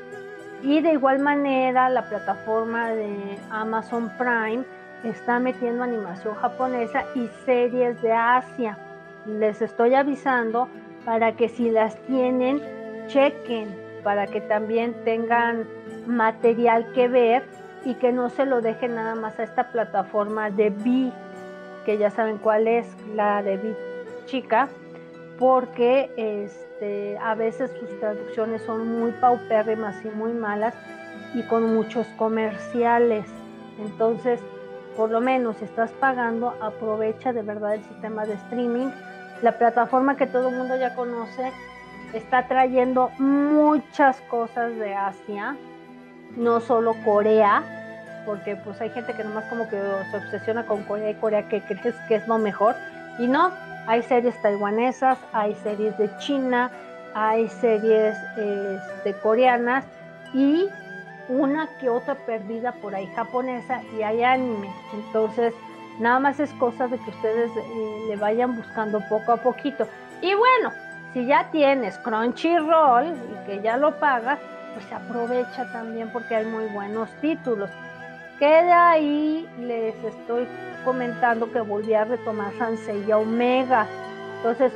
Y 0.62 0.80
de 0.80 0.92
igual 0.92 1.20
manera, 1.20 1.88
la 1.88 2.09
plataforma 2.09 2.90
de 2.90 3.38
Amazon 3.50 4.11
Prime 4.18 4.64
está 5.04 5.38
metiendo 5.38 5.84
animación 5.84 6.34
japonesa 6.34 7.04
y 7.14 7.28
series 7.44 8.00
de 8.02 8.12
Asia. 8.12 8.76
Les 9.26 9.62
estoy 9.62 9.94
avisando 9.94 10.68
para 11.04 11.32
que 11.32 11.48
si 11.48 11.70
las 11.70 11.96
tienen, 12.06 12.61
chequen, 13.06 13.68
para 14.02 14.26
que 14.26 14.40
también 14.40 14.94
tengan 15.04 15.66
material 16.06 16.90
que 16.92 17.09
ver 17.09 17.44
y 17.84 17.94
que 17.94 18.12
no 18.12 18.28
se 18.28 18.44
lo 18.44 18.61
dejen 18.61 18.96
nada 18.96 19.14
más 19.14 19.38
a 19.38 19.44
esta 19.44 19.70
plataforma 19.70 20.50
de 20.50 20.70
B, 20.70 21.12
que 21.84 21.98
ya 21.98 22.11
saben 22.11 22.38
cuál 22.38 22.66
es, 22.66 22.86
la 23.14 23.42
de 23.42 23.56
B 23.56 23.76
chica, 24.26 24.68
porque 25.38 26.11
este, 26.79 27.18
a 27.18 27.35
veces 27.35 27.72
sus 27.81 27.99
traducciones 27.99 28.62
son 28.62 29.01
muy 29.01 29.11
paupérrimas 29.12 29.97
y 30.05 30.09
muy 30.11 30.33
malas 30.33 30.74
y 31.35 31.43
con 31.43 31.74
muchos 31.74 32.07
comerciales. 32.16 33.24
Entonces, 33.81 34.39
por 34.97 35.11
lo 35.11 35.20
menos 35.20 35.57
si 35.57 35.64
estás 35.64 35.91
pagando, 35.93 36.55
aprovecha 36.61 37.33
de 37.33 37.43
verdad 37.43 37.74
el 37.74 37.83
sistema 37.83 38.26
de 38.26 38.35
streaming. 38.35 38.91
La 39.43 39.59
plataforma 39.59 40.16
que 40.16 40.26
todo 40.26 40.51
el 40.51 40.57
mundo 40.57 40.76
ya 40.76 40.95
conoce 40.95 41.53
está 42.12 42.47
trayendo 42.47 43.11
muchas 43.18 44.20
cosas 44.22 44.76
de 44.76 44.95
Asia, 44.95 45.57
no 46.37 46.61
solo 46.61 46.95
Corea, 47.05 47.64
porque 48.24 48.55
pues 48.55 48.81
hay 48.81 48.91
gente 48.91 49.14
que 49.14 49.24
nomás 49.24 49.45
como 49.47 49.68
que 49.68 49.81
se 50.11 50.16
obsesiona 50.16 50.64
con 50.64 50.85
Corea 50.85 51.11
y 51.11 51.14
Corea 51.14 51.49
que 51.49 51.61
crees 51.61 51.97
que 52.07 52.16
es 52.16 52.29
lo 52.29 52.39
mejor. 52.39 52.76
Y 53.18 53.26
no, 53.26 53.51
hay 53.89 54.03
series 54.03 54.41
taiwanesas, 54.43 55.18
hay 55.32 55.55
series 55.55 55.97
de 55.97 56.14
China, 56.18 56.70
hay 57.14 57.49
series 57.49 58.14
este, 58.36 59.14
coreanas 59.22 59.86
y 60.34 60.68
una 61.30 61.66
que 61.80 61.89
otra 61.89 62.14
perdida 62.14 62.72
por 62.72 62.95
ahí 62.95 63.07
japonesa 63.16 63.82
y 63.97 64.03
hay 64.03 64.22
anime. 64.22 64.70
Entonces, 64.93 65.55
nada 66.01 66.20
más 66.20 66.39
es 66.39 66.53
cosa 66.55 66.86
de 66.86 66.99
que 66.99 67.11
ustedes 67.11 67.51
eh, 67.57 68.05
le 68.09 68.16
vayan 68.16 68.57
buscando 68.57 69.01
poco 69.09 69.32
a 69.32 69.36
poquito. 69.39 69.89
Y 70.20 70.34
bueno, 70.34 70.70
si 71.14 71.24
ya 71.24 71.51
tienes 71.51 71.97
Crunchyroll 71.99 73.07
y 73.07 73.47
que 73.47 73.62
ya 73.62 73.78
lo 73.78 73.99
pagas, 73.99 74.39
pues 74.74 74.93
aprovecha 74.93 75.64
también 75.72 76.11
porque 76.12 76.36
hay 76.36 76.45
muy 76.45 76.66
buenos 76.66 77.09
títulos. 77.22 77.70
Que 78.39 78.64
de 78.64 78.72
ahí 78.72 79.49
les 79.61 79.95
estoy 80.05 80.47
comentando 80.85 81.51
que 81.53 81.61
volví 81.61 81.95
a 81.95 82.05
retomar 82.05 82.53
Sansei 82.59 83.11
Omega. 83.12 83.87
Entonces, 84.37 84.72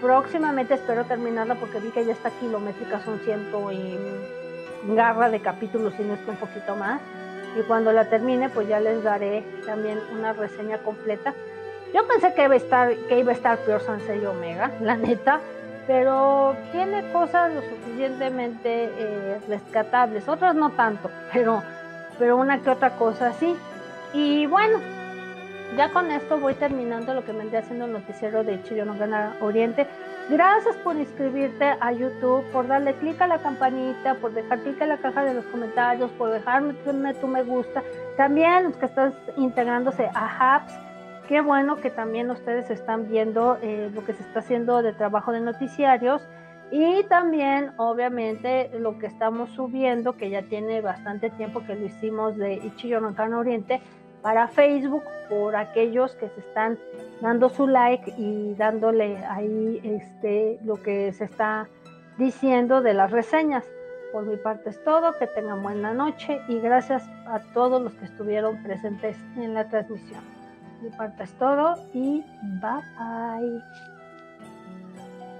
próximamente 0.00 0.74
espero 0.74 1.04
terminarla 1.04 1.54
porque 1.54 1.78
vi 1.78 1.90
que 1.90 2.04
ya 2.04 2.12
está 2.12 2.30
kilométrica, 2.30 3.00
son 3.00 3.18
ciento 3.20 3.70
y 3.70 3.98
garra 4.88 5.30
de 5.30 5.40
capítulos, 5.40 5.94
si 5.96 6.02
no 6.02 6.14
es 6.14 6.20
que 6.20 6.30
un 6.30 6.36
poquito 6.36 6.76
más. 6.76 7.00
Y 7.56 7.62
cuando 7.62 7.92
la 7.92 8.06
termine, 8.06 8.48
pues 8.48 8.68
ya 8.68 8.80
les 8.80 9.02
daré 9.02 9.44
también 9.66 9.98
una 10.12 10.32
reseña 10.32 10.78
completa. 10.78 11.34
Yo 11.94 12.06
pensé 12.06 12.32
que 12.34 12.44
iba 12.44 12.54
a 12.54 12.56
estar, 12.56 12.94
que 12.94 13.18
iba 13.18 13.32
a 13.32 13.34
estar 13.34 13.58
peor 13.58 13.80
Sansei 13.82 14.24
Omega, 14.24 14.70
la 14.80 14.96
neta, 14.96 15.40
pero 15.86 16.56
tiene 16.72 17.12
cosas 17.12 17.52
lo 17.52 17.60
suficientemente 17.60 18.90
eh, 18.96 19.40
rescatables, 19.48 20.28
otras 20.28 20.54
no 20.54 20.70
tanto, 20.70 21.10
pero, 21.32 21.62
pero 22.18 22.36
una 22.36 22.60
que 22.62 22.70
otra 22.70 22.90
cosa 22.96 23.32
sí. 23.34 23.54
Y 24.14 24.46
bueno, 24.46 24.78
ya 25.76 25.90
con 25.90 26.10
esto 26.10 26.38
voy 26.38 26.54
terminando 26.54 27.14
lo 27.14 27.24
que 27.24 27.32
me 27.32 27.44
haciendo 27.56 27.86
el 27.86 27.92
noticiero 27.92 28.44
de 28.44 28.58
Gana 28.98 29.36
Oriente. 29.40 29.86
Gracias 30.28 30.76
por 30.76 30.96
inscribirte 30.96 31.64
a 31.80 31.92
YouTube, 31.92 32.44
por 32.52 32.66
darle 32.66 32.94
clic 32.94 33.20
a 33.20 33.26
la 33.26 33.38
campanita, 33.38 34.14
por 34.14 34.32
dejar 34.32 34.60
clic 34.60 34.80
en 34.80 34.90
la 34.90 34.98
caja 34.98 35.24
de 35.24 35.34
los 35.34 35.44
comentarios, 35.46 36.10
por 36.12 36.30
dejarme 36.30 36.74
tu 37.14 37.26
me 37.26 37.42
gusta. 37.42 37.82
También 38.16 38.64
los 38.64 38.76
que 38.76 38.86
están 38.86 39.14
integrándose 39.36 40.08
a 40.14 40.60
Hubs, 40.62 40.72
qué 41.28 41.40
bueno 41.40 41.76
que 41.76 41.90
también 41.90 42.30
ustedes 42.30 42.70
están 42.70 43.08
viendo 43.08 43.58
eh, 43.62 43.90
lo 43.92 44.04
que 44.04 44.12
se 44.12 44.22
está 44.22 44.40
haciendo 44.40 44.82
de 44.82 44.92
trabajo 44.92 45.32
de 45.32 45.40
noticiarios. 45.40 46.22
Y 46.70 47.02
también, 47.04 47.72
obviamente, 47.76 48.70
lo 48.78 48.98
que 48.98 49.06
estamos 49.06 49.50
subiendo, 49.50 50.16
que 50.16 50.30
ya 50.30 50.40
tiene 50.42 50.80
bastante 50.80 51.28
tiempo 51.28 51.62
que 51.66 51.74
lo 51.74 51.84
hicimos 51.84 52.38
de 52.38 52.54
Ichiyo 52.54 52.98
no 52.98 53.14
Oriente, 53.38 53.82
para 54.22 54.48
Facebook 54.48 55.02
por 55.28 55.56
aquellos 55.56 56.14
que 56.16 56.28
se 56.28 56.40
están 56.40 56.78
dando 57.20 57.48
su 57.48 57.66
like 57.66 58.12
y 58.16 58.54
dándole 58.54 59.16
ahí 59.26 59.80
este 59.82 60.58
lo 60.64 60.76
que 60.76 61.12
se 61.12 61.24
está 61.24 61.68
diciendo 62.18 62.80
de 62.80 62.94
las 62.94 63.10
reseñas. 63.10 63.64
Por 64.12 64.24
mi 64.24 64.36
parte 64.36 64.70
es 64.70 64.84
todo, 64.84 65.18
que 65.18 65.26
tengan 65.26 65.62
buena 65.62 65.94
noche 65.94 66.40
y 66.48 66.60
gracias 66.60 67.02
a 67.26 67.40
todos 67.54 67.80
los 67.80 67.94
que 67.94 68.04
estuvieron 68.04 68.62
presentes 68.62 69.16
en 69.36 69.54
la 69.54 69.68
transmisión. 69.68 70.22
Mi 70.82 70.90
parte 70.90 71.24
es 71.24 71.32
todo 71.34 71.76
y 71.94 72.24
bye 72.60 72.82
bye. 72.98 73.91